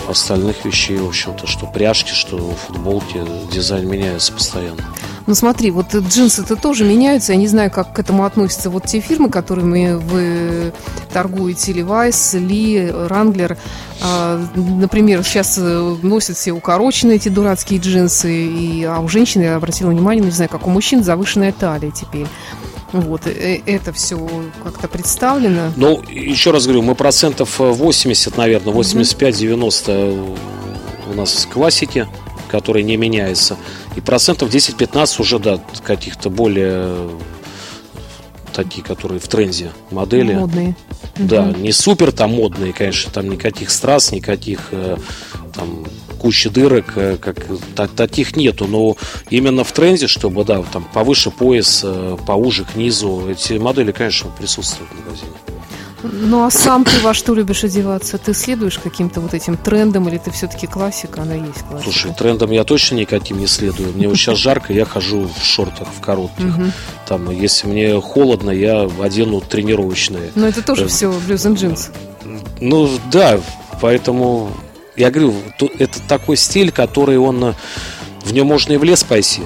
остальных 0.09 0.65
вещей, 0.65 0.97
в 0.97 1.07
общем-то, 1.07 1.47
что 1.47 1.65
пряжки, 1.67 2.11
что 2.11 2.37
футболки, 2.67 3.21
дизайн 3.51 3.87
меняется 3.89 4.33
постоянно. 4.33 4.83
Ну 5.27 5.35
смотри, 5.35 5.71
вот 5.71 5.93
джинсы-то 5.93 6.55
тоже 6.55 6.83
меняются. 6.83 7.33
Я 7.33 7.37
не 7.37 7.47
знаю, 7.47 7.71
как 7.71 7.93
к 7.93 7.99
этому 7.99 8.25
относятся 8.25 8.69
вот 8.69 8.85
те 8.85 8.99
фирмы, 8.99 9.29
которыми 9.29 9.93
вы 9.93 10.73
торгуете, 11.13 11.71
Levi's, 11.73 12.37
Ли, 12.39 12.87
Wrangler. 12.87 13.57
А, 14.01 14.43
например, 14.55 15.23
сейчас 15.23 15.57
э, 15.59 15.95
носят 16.01 16.37
все 16.37 16.51
укороченные 16.51 17.17
эти 17.17 17.29
дурацкие 17.29 17.79
джинсы, 17.79 18.47
и, 18.47 18.83
а 18.83 18.99
у 18.99 19.07
женщин, 19.07 19.41
я 19.41 19.55
обратила 19.55 19.89
внимание, 19.91 20.23
ну, 20.23 20.29
не 20.29 20.35
знаю, 20.35 20.49
как 20.49 20.65
у 20.65 20.69
мужчин, 20.71 21.03
завышенная 21.03 21.51
талия 21.51 21.91
теперь. 21.91 22.27
Вот, 22.91 23.27
э, 23.27 23.61
это 23.65 23.93
все 23.93 24.27
как-то 24.63 24.87
представлено. 24.87 25.71
Ну, 25.75 26.01
еще 26.09 26.51
раз 26.51 26.63
говорю, 26.63 26.81
мы 26.81 26.95
процентов 26.95 27.59
80, 27.59 28.37
наверное, 28.37 28.73
85-90 28.73 30.37
у 31.11 31.13
нас 31.13 31.45
в 31.45 31.53
классике, 31.53 32.07
который 32.51 32.83
не 32.83 32.97
меняется. 32.97 33.57
И 33.95 34.01
процентов 34.01 34.49
10-15 34.53 35.19
уже, 35.21 35.39
да, 35.39 35.59
каких-то 35.83 36.29
более 36.29 37.09
такие, 38.53 38.83
которые 38.83 39.19
в 39.19 39.27
тренде 39.27 39.71
модели. 39.91 40.33
Модные. 40.33 40.75
Да, 41.15 41.43
Мгм. 41.43 41.63
не 41.63 41.71
супер 41.71 42.11
там 42.11 42.31
модные, 42.35 42.73
конечно, 42.73 43.11
там 43.11 43.29
никаких 43.29 43.69
страз, 43.69 44.11
никаких 44.11 44.59
э, 44.71 44.97
там 45.53 45.85
кучи 46.19 46.49
дырок, 46.49 46.93
э, 46.95 47.17
как 47.17 47.37
та- 47.75 47.87
таких 47.87 48.35
нету, 48.35 48.65
но 48.67 48.95
именно 49.29 49.63
в 49.63 49.71
тренде, 49.71 50.07
чтобы, 50.07 50.43
да, 50.45 50.61
там 50.63 50.83
повыше 50.93 51.31
пояс, 51.31 51.81
э, 51.83 52.17
поуже 52.25 52.65
к 52.65 52.75
низу, 52.75 53.27
эти 53.29 53.53
модели, 53.53 53.91
конечно, 53.91 54.29
присутствуют 54.37 54.89
в 54.91 55.05
магазине. 55.05 55.31
Ну 56.03 56.45
а 56.45 56.51
сам 56.51 56.83
ты 56.83 56.99
во 57.01 57.13
что 57.13 57.33
любишь 57.33 57.63
одеваться? 57.63 58.17
Ты 58.17 58.33
следуешь 58.33 58.79
каким-то 58.79 59.21
вот 59.21 59.33
этим 59.33 59.57
трендам 59.57 60.09
или 60.09 60.17
ты 60.17 60.31
все-таки 60.31 60.67
классика, 60.67 61.21
она 61.21 61.35
есть 61.35 61.61
классика? 61.67 61.83
Слушай, 61.83 62.13
трендом 62.13 62.51
я 62.51 62.63
точно 62.63 62.95
никаким 62.95 63.39
не 63.39 63.47
следую. 63.47 63.93
Мне 63.93 64.07
вот 64.07 64.17
сейчас 64.17 64.37
жарко, 64.37 64.73
я 64.73 64.85
хожу 64.85 65.27
в 65.27 65.43
шортах, 65.43 65.87
в 65.95 66.01
коротких. 66.01 66.53
Там, 67.07 67.29
если 67.31 67.67
мне 67.67 67.99
холодно, 68.01 68.51
я 68.51 68.89
одену 69.01 69.41
тренировочные. 69.41 70.31
Но 70.35 70.47
это 70.47 70.61
тоже 70.61 70.81
Э, 70.81 70.87
все 70.87 71.11
блюз 71.11 71.45
джинс. 71.45 71.91
Ну 72.59 72.89
да, 73.11 73.39
поэтому 73.81 74.51
я 74.95 75.11
говорю, 75.11 75.33
это 75.79 75.99
такой 76.07 76.37
стиль, 76.37 76.71
который 76.71 77.17
он 77.17 77.43
э, 77.43 77.53
в 78.23 78.33
нем 78.33 78.47
можно 78.47 78.73
и 78.73 78.77
в 78.77 78.83
лес 78.83 79.03
пойти 79.03 79.43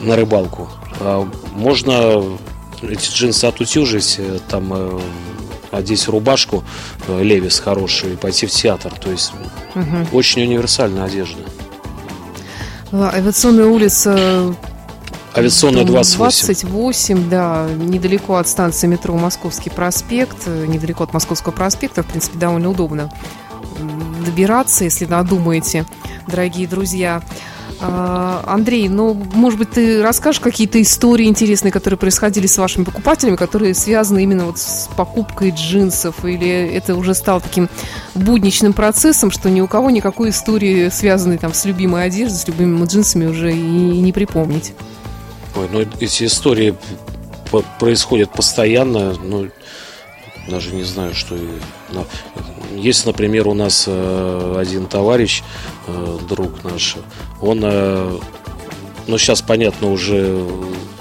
на 0.00 0.16
рыбалку. 0.16 0.68
А 1.00 1.28
можно 1.54 2.24
эти 2.82 3.10
джинсы 3.10 3.44
отутюжить, 3.44 4.16
э, 4.18 4.38
там 4.48 5.00
одеть 5.70 6.06
рубашку 6.08 6.64
э, 7.08 7.22
Левис 7.22 7.58
хороший 7.60 8.14
и 8.14 8.16
пойти 8.16 8.46
в 8.46 8.50
театр. 8.50 8.92
То 8.98 9.10
есть 9.10 9.32
Мгм. 9.74 10.08
очень 10.12 10.42
универсальная 10.42 11.04
одежда. 11.04 11.42
Авиационная 12.92 13.66
улица 13.66 14.54
Авиационная 15.36 15.84
дом 15.84 15.94
28. 15.94 16.46
28, 16.46 17.28
да, 17.30 17.68
недалеко 17.76 18.34
от 18.36 18.48
станции 18.48 18.88
метро 18.88 19.14
Московский 19.16 19.70
проспект, 19.70 20.38
э, 20.46 20.66
недалеко 20.66 21.04
от 21.04 21.12
Московского 21.12 21.52
проспекта, 21.52 22.02
в 22.02 22.06
принципе, 22.06 22.38
довольно 22.38 22.70
удобно 22.70 23.12
добираться, 24.26 24.84
если 24.84 25.06
надумаете, 25.06 25.86
дорогие 26.26 26.66
друзья. 26.66 27.22
А, 27.82 28.44
Андрей, 28.46 28.88
ну, 28.88 29.14
может 29.14 29.58
быть, 29.58 29.70
ты 29.70 30.02
расскажешь 30.02 30.40
какие-то 30.40 30.80
истории 30.82 31.26
интересные, 31.26 31.72
которые 31.72 31.96
происходили 31.96 32.46
с 32.46 32.58
вашими 32.58 32.84
покупателями, 32.84 33.36
которые 33.36 33.74
связаны 33.74 34.22
именно 34.22 34.44
вот 34.44 34.58
с 34.58 34.88
покупкой 34.96 35.50
джинсов, 35.50 36.24
или 36.24 36.48
это 36.48 36.94
уже 36.94 37.14
стало 37.14 37.40
таким 37.40 37.70
будничным 38.14 38.74
процессом, 38.74 39.30
что 39.30 39.48
ни 39.48 39.62
у 39.62 39.66
кого 39.66 39.90
никакой 39.90 40.30
истории, 40.30 40.90
связанной 40.90 41.38
там 41.38 41.54
с 41.54 41.64
любимой 41.64 42.04
одеждой, 42.04 42.36
с 42.36 42.46
любимыми 42.46 42.86
джинсами 42.86 43.26
уже 43.26 43.52
и 43.52 43.56
не 43.56 44.12
припомнить. 44.12 44.74
Ой, 45.56 45.68
ну 45.72 45.80
эти 45.80 46.24
истории 46.24 46.76
происходят 47.78 48.30
постоянно, 48.30 49.14
ну 49.14 49.48
даже 50.48 50.74
не 50.74 50.84
знаю, 50.84 51.14
что 51.14 51.36
Есть, 52.74 53.06
например, 53.06 53.48
у 53.48 53.54
нас 53.54 53.84
э, 53.86 54.54
один 54.58 54.86
товарищ, 54.86 55.42
э, 55.86 56.18
друг 56.28 56.62
наш, 56.64 56.96
он, 57.40 57.60
э, 57.62 58.18
ну 59.06 59.18
сейчас 59.18 59.42
понятно 59.42 59.90
уже 59.90 60.46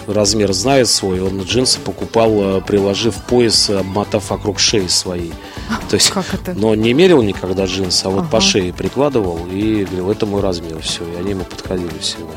размер 0.07 0.51
знает 0.53 0.87
свой, 0.89 1.21
он 1.21 1.41
джинсы 1.43 1.79
покупал, 1.79 2.61
приложив 2.61 3.15
пояс, 3.27 3.69
обмотав 3.69 4.29
вокруг 4.31 4.59
шеи 4.59 4.87
своей. 4.87 5.33
То 5.89 5.95
есть, 5.95 6.09
Как 6.09 6.25
это? 6.33 6.53
но 6.53 6.73
не 6.75 6.93
мерил 6.93 7.21
никогда 7.21 7.65
джинсы, 7.65 8.05
а 8.05 8.09
вот 8.09 8.29
по 8.29 8.37
Ага. 8.37 8.41
шее 8.47 8.73
прикладывал 8.73 9.45
и 9.51 9.85
говорил, 9.85 10.09
это 10.11 10.25
мой 10.25 10.41
размер, 10.41 10.79
все, 10.81 11.03
и 11.05 11.15
они 11.15 11.31
ему 11.31 11.43
подходили 11.43 11.97
всегда. 11.99 12.33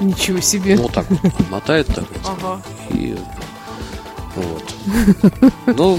Ничего 0.00 0.40
себе. 0.40 0.76
Ну, 0.76 0.88
так 0.88 1.06
вот 1.10 1.20
мотает 1.50 1.86
так 1.88 2.04
вот. 2.08 2.32
Ага. 2.40 2.62
И 2.90 3.16
вот. 4.36 4.74
Ну, 5.66 5.98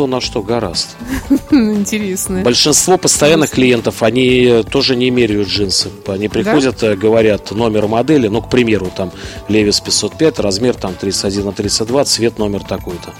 кто 0.00 0.06
на 0.06 0.22
что 0.22 0.42
гораст. 0.42 0.96
Интересно. 1.50 2.40
Большинство 2.40 2.96
постоянных 2.96 3.50
клиентов, 3.50 4.02
они 4.02 4.62
тоже 4.70 4.96
не 4.96 5.10
меряют 5.10 5.48
джинсы. 5.48 5.90
Они 6.06 6.30
приходят, 6.30 6.82
э, 6.82 6.96
говорят 6.96 7.50
номер 7.50 7.86
модели, 7.86 8.28
ну, 8.28 8.40
к 8.40 8.48
примеру, 8.48 8.90
там 8.96 9.12
Levi's 9.50 9.84
505, 9.84 10.38
размер 10.38 10.74
там 10.74 10.94
31 10.94 11.44
на 11.44 11.52
32, 11.52 12.04
цвет 12.06 12.38
номер 12.38 12.64
такой-то, 12.64 13.12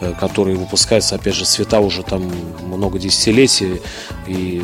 э, 0.00 0.14
который 0.20 0.54
выпускается, 0.54 1.16
опять 1.16 1.34
же, 1.34 1.44
цвета 1.44 1.80
уже 1.80 2.04
там 2.04 2.30
много 2.64 3.00
десятилетий, 3.00 3.80
и 4.28 4.62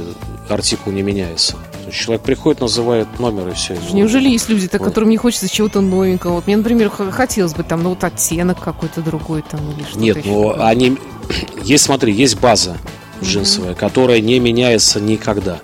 артикул 0.49 0.93
не 0.93 1.03
меняется. 1.03 1.57
То 1.85 1.91
есть 1.91 2.01
человек 2.01 2.23
приходит, 2.23 2.63
называет 2.63 3.21
номер 3.21 3.49
и 3.49 3.53
все. 3.53 3.77
Неужели 3.93 4.31
есть 4.31 4.49
люди-то, 4.49 4.79
вот. 4.79 4.87
которым 4.87 5.11
не 5.11 5.19
хочется 5.19 5.51
чего-то 5.51 5.83
новенького? 5.83 6.37
Вот 6.37 6.47
мне, 6.47 6.57
например, 6.57 6.89
хотелось 6.89 7.53
бы 7.53 7.63
там, 7.63 7.83
ну, 7.83 7.91
вот 7.91 8.03
оттенок 8.03 8.59
какой-то 8.59 9.03
другой 9.03 9.43
там 9.43 9.61
или 9.73 9.83
что-то 9.83 9.99
Нет, 9.99 10.25
ну, 10.25 10.59
они... 10.63 10.97
Есть, 11.63 11.85
смотри, 11.85 12.13
есть 12.15 12.41
база 12.41 12.79
джинсовая, 13.23 13.73
mm-hmm. 13.73 13.79
которая 13.79 14.21
не 14.21 14.39
меняется 14.39 14.99
никогда. 14.99 15.61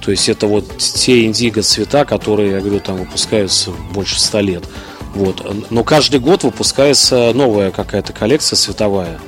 То 0.00 0.12
есть 0.12 0.28
это 0.28 0.46
вот 0.46 0.78
те 0.78 1.24
индиго 1.24 1.62
цвета, 1.62 2.04
которые, 2.04 2.52
я 2.52 2.60
говорю, 2.60 2.78
там 2.80 2.96
выпускаются 2.96 3.72
больше 3.92 4.20
ста 4.20 4.40
лет. 4.40 4.64
Вот. 5.14 5.44
Но 5.70 5.82
каждый 5.82 6.20
год 6.20 6.44
выпускается 6.44 7.32
новая 7.34 7.72
какая-то 7.72 8.12
коллекция 8.12 8.56
цветовая, 8.56 9.18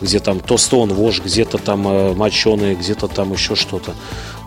где 0.00 0.20
там 0.20 0.38
то 0.38 0.58
стон 0.58 0.92
вож, 0.92 1.20
где-то 1.20 1.58
там 1.58 1.86
э, 1.88 2.14
моченые, 2.14 2.74
где-то 2.76 3.08
там 3.08 3.32
еще 3.32 3.56
что-то. 3.56 3.94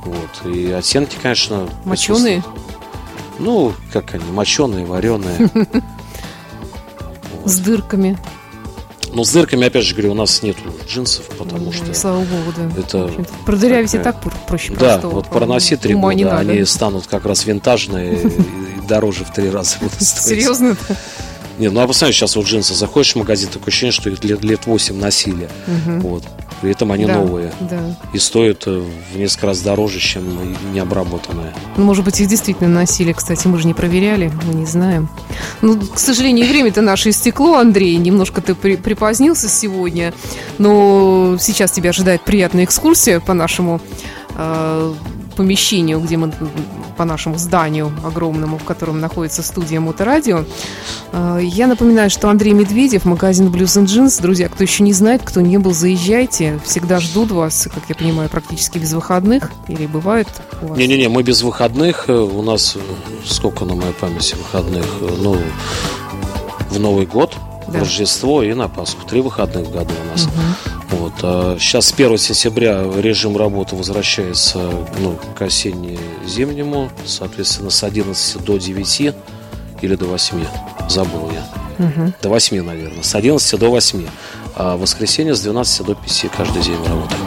Вот. 0.08 0.52
И 0.52 0.72
оттенки, 0.72 1.18
конечно... 1.22 1.68
Моченые? 1.86 2.44
Ну, 3.40 3.74
как 3.94 4.14
они, 4.16 4.32
моченые, 4.32 4.86
вареные. 4.86 5.50
С 7.46 7.60
дырками. 7.60 8.18
Ну, 9.14 9.24
с 9.24 9.32
дырками, 9.32 9.66
опять 9.66 9.86
же 9.86 9.94
говорю, 9.96 10.12
у 10.12 10.16
нас 10.16 10.44
нет 10.44 10.58
джинсов, 10.88 11.26
потому 11.38 11.66
ну, 11.66 11.72
что... 11.72 11.94
Слава 11.94 12.20
богу, 12.20 12.54
да. 12.56 12.80
Это 12.80 13.12
Продырявить 13.46 13.94
и 13.96 14.00
так 14.00 14.18
проще 14.48 14.74
Да, 14.76 15.00
вот 15.00 15.28
проноси 15.30 15.76
три 15.76 15.96
года, 15.96 16.38
они 16.38 16.64
станут 16.66 17.08
как 17.08 17.26
раз 17.26 17.46
винтажные 17.46 18.16
и 18.24 18.88
дороже 18.88 19.24
в 19.26 19.34
три 19.34 19.50
раза 19.50 19.78
будут 19.80 20.02
стоить. 20.02 20.42
Серьезно? 20.42 20.76
Нет, 21.58 21.74
ну 21.74 21.82
а 21.82 21.88
посмотри, 21.88 22.14
сейчас 22.14 22.36
вот 22.36 22.46
джинсы 22.46 22.76
заходишь 22.76 23.14
в 23.14 23.16
магазин, 23.18 23.50
такое 23.50 23.70
ощущение, 23.70 23.92
что 23.92 24.10
их 24.10 24.24
лет, 24.24 24.44
лет 24.44 24.66
8 24.66 25.00
носили. 25.00 25.50
Угу. 25.68 26.08
Вот. 26.08 26.24
При 26.62 26.72
этом 26.72 26.92
они 26.92 27.06
да, 27.06 27.16
новые. 27.16 27.54
Да. 27.60 27.96
И 28.14 28.18
стоят 28.18 28.64
э, 28.66 28.84
в 29.14 29.18
несколько 29.18 29.48
раз 29.48 29.62
дороже, 29.62 30.00
чем 30.00 30.24
необработанные. 30.74 31.54
Ну, 31.76 31.84
может 31.86 32.04
быть, 32.04 32.20
их 32.20 32.28
действительно 32.28 32.70
носили, 32.70 33.14
кстати, 33.14 33.48
мы 33.48 33.60
же 33.60 33.68
не 33.68 33.74
проверяли, 33.74 34.32
мы 34.46 34.54
не 34.54 34.66
знаем. 34.66 35.10
Ну, 35.62 35.80
к 35.80 36.00
сожалению, 36.00 36.48
время-то 36.48 36.82
наше 36.82 37.10
истекло, 37.10 37.58
Андрей. 37.58 37.96
Немножко 37.98 38.42
ты 38.42 38.56
при, 38.56 38.76
припозднился 38.76 39.48
сегодня. 39.48 40.14
Но 40.58 41.38
сейчас 41.40 41.72
тебя 41.72 41.92
ожидает 41.92 42.22
приятная 42.22 42.64
экскурсия 42.64 43.20
по 43.20 43.34
нашему 43.34 43.80
э, 44.36 44.94
помещению, 45.38 46.00
где 46.00 46.18
мы 46.18 46.34
по 46.98 47.06
нашему 47.06 47.38
зданию 47.38 47.92
огромному, 48.04 48.58
в 48.58 48.64
котором 48.64 49.00
находится 49.00 49.44
студия 49.44 49.80
Моторадио. 49.80 50.44
А, 51.14 51.38
я 51.38 51.68
напоминаю, 51.68 52.10
что 52.10 52.30
Андрей 52.30 52.54
Медведев, 52.54 53.06
магазин 53.06 53.48
Blues 53.48 53.82
and 53.82 53.86
Jeans. 53.86 54.22
Друзья, 54.22 54.50
кто 54.50 54.64
еще 54.64 54.84
не 54.84 54.94
знает, 54.94 55.22
кто 55.24 55.40
не 55.40 55.58
был, 55.58 55.74
заезжайте. 55.74 56.60
Всегда 56.66 57.00
ждут 57.00 57.32
вас, 57.32 57.70
как 57.74 57.84
я 57.88 57.96
понимаю, 57.96 58.30
практически 58.30 58.80
без 58.80 58.94
выходных. 58.94 59.52
Или 59.68 59.86
бывает 59.86 60.28
у 60.62 60.68
вас? 60.68 60.78
Не-не-не, 60.78 61.08
мы 61.08 61.22
без 61.22 61.44
выходных. 61.44 62.06
У 62.10 62.42
нас 62.42 62.76
э, 62.76 62.80
сколько 63.26 63.64
на 63.64 63.76
моей 63.76 63.94
памяти 63.94 64.36
выходных? 64.36 64.86
Ну, 65.22 65.38
в 66.72 66.80
Новый 66.80 67.06
год, 67.06 67.36
да. 67.68 67.80
Рождество 67.80 68.44
и 68.44 68.54
на 68.54 68.68
Пасху. 68.68 69.06
Три 69.08 69.22
выходных 69.22 69.68
в 69.68 69.72
году 69.72 69.94
у 70.04 70.12
нас. 70.12 70.26
Угу. 70.26 70.77
Вот. 70.90 71.14
А 71.22 71.58
сейчас 71.60 71.88
с 71.88 71.94
1 71.94 72.18
сентября 72.18 72.84
режим 72.98 73.36
работы 73.36 73.76
возвращается 73.76 74.60
ну, 75.00 75.20
к 75.36 75.42
осенне-зимнему, 75.42 76.90
соответственно, 77.06 77.70
с 77.70 77.84
11 77.84 78.44
до 78.44 78.58
9 78.58 79.16
или 79.82 79.96
до 79.96 80.06
8. 80.06 80.46
Забыл 80.90 81.32
я. 81.32 81.86
Угу. 81.86 82.14
До 82.22 82.30
8, 82.30 82.64
наверное. 82.64 83.04
С 83.04 83.14
11 83.16 83.60
до 83.60 83.70
8. 83.70 84.06
А 84.56 84.78
воскресенье 84.78 85.36
с 85.36 85.42
12 85.42 85.86
до 85.86 85.94
5 85.96 86.26
каждый 86.36 86.64
день 86.64 86.78
мы 86.78 86.88
работаем. 86.88 87.22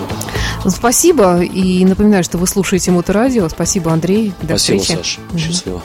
Спасибо. 0.67 1.43
И 1.43 1.85
напоминаю, 1.85 2.25
что 2.25 2.39
вы 2.39 2.47
слушаете 2.47 2.91
Моторадио. 2.91 3.49
Спасибо, 3.49 3.93
Андрей. 3.93 4.33
До 4.43 4.59
Спасибо, 4.59 4.81
встречи. 4.81 4.99
Саша. 4.99 5.21
Угу. 5.31 5.39
Счастливо. 5.39 5.83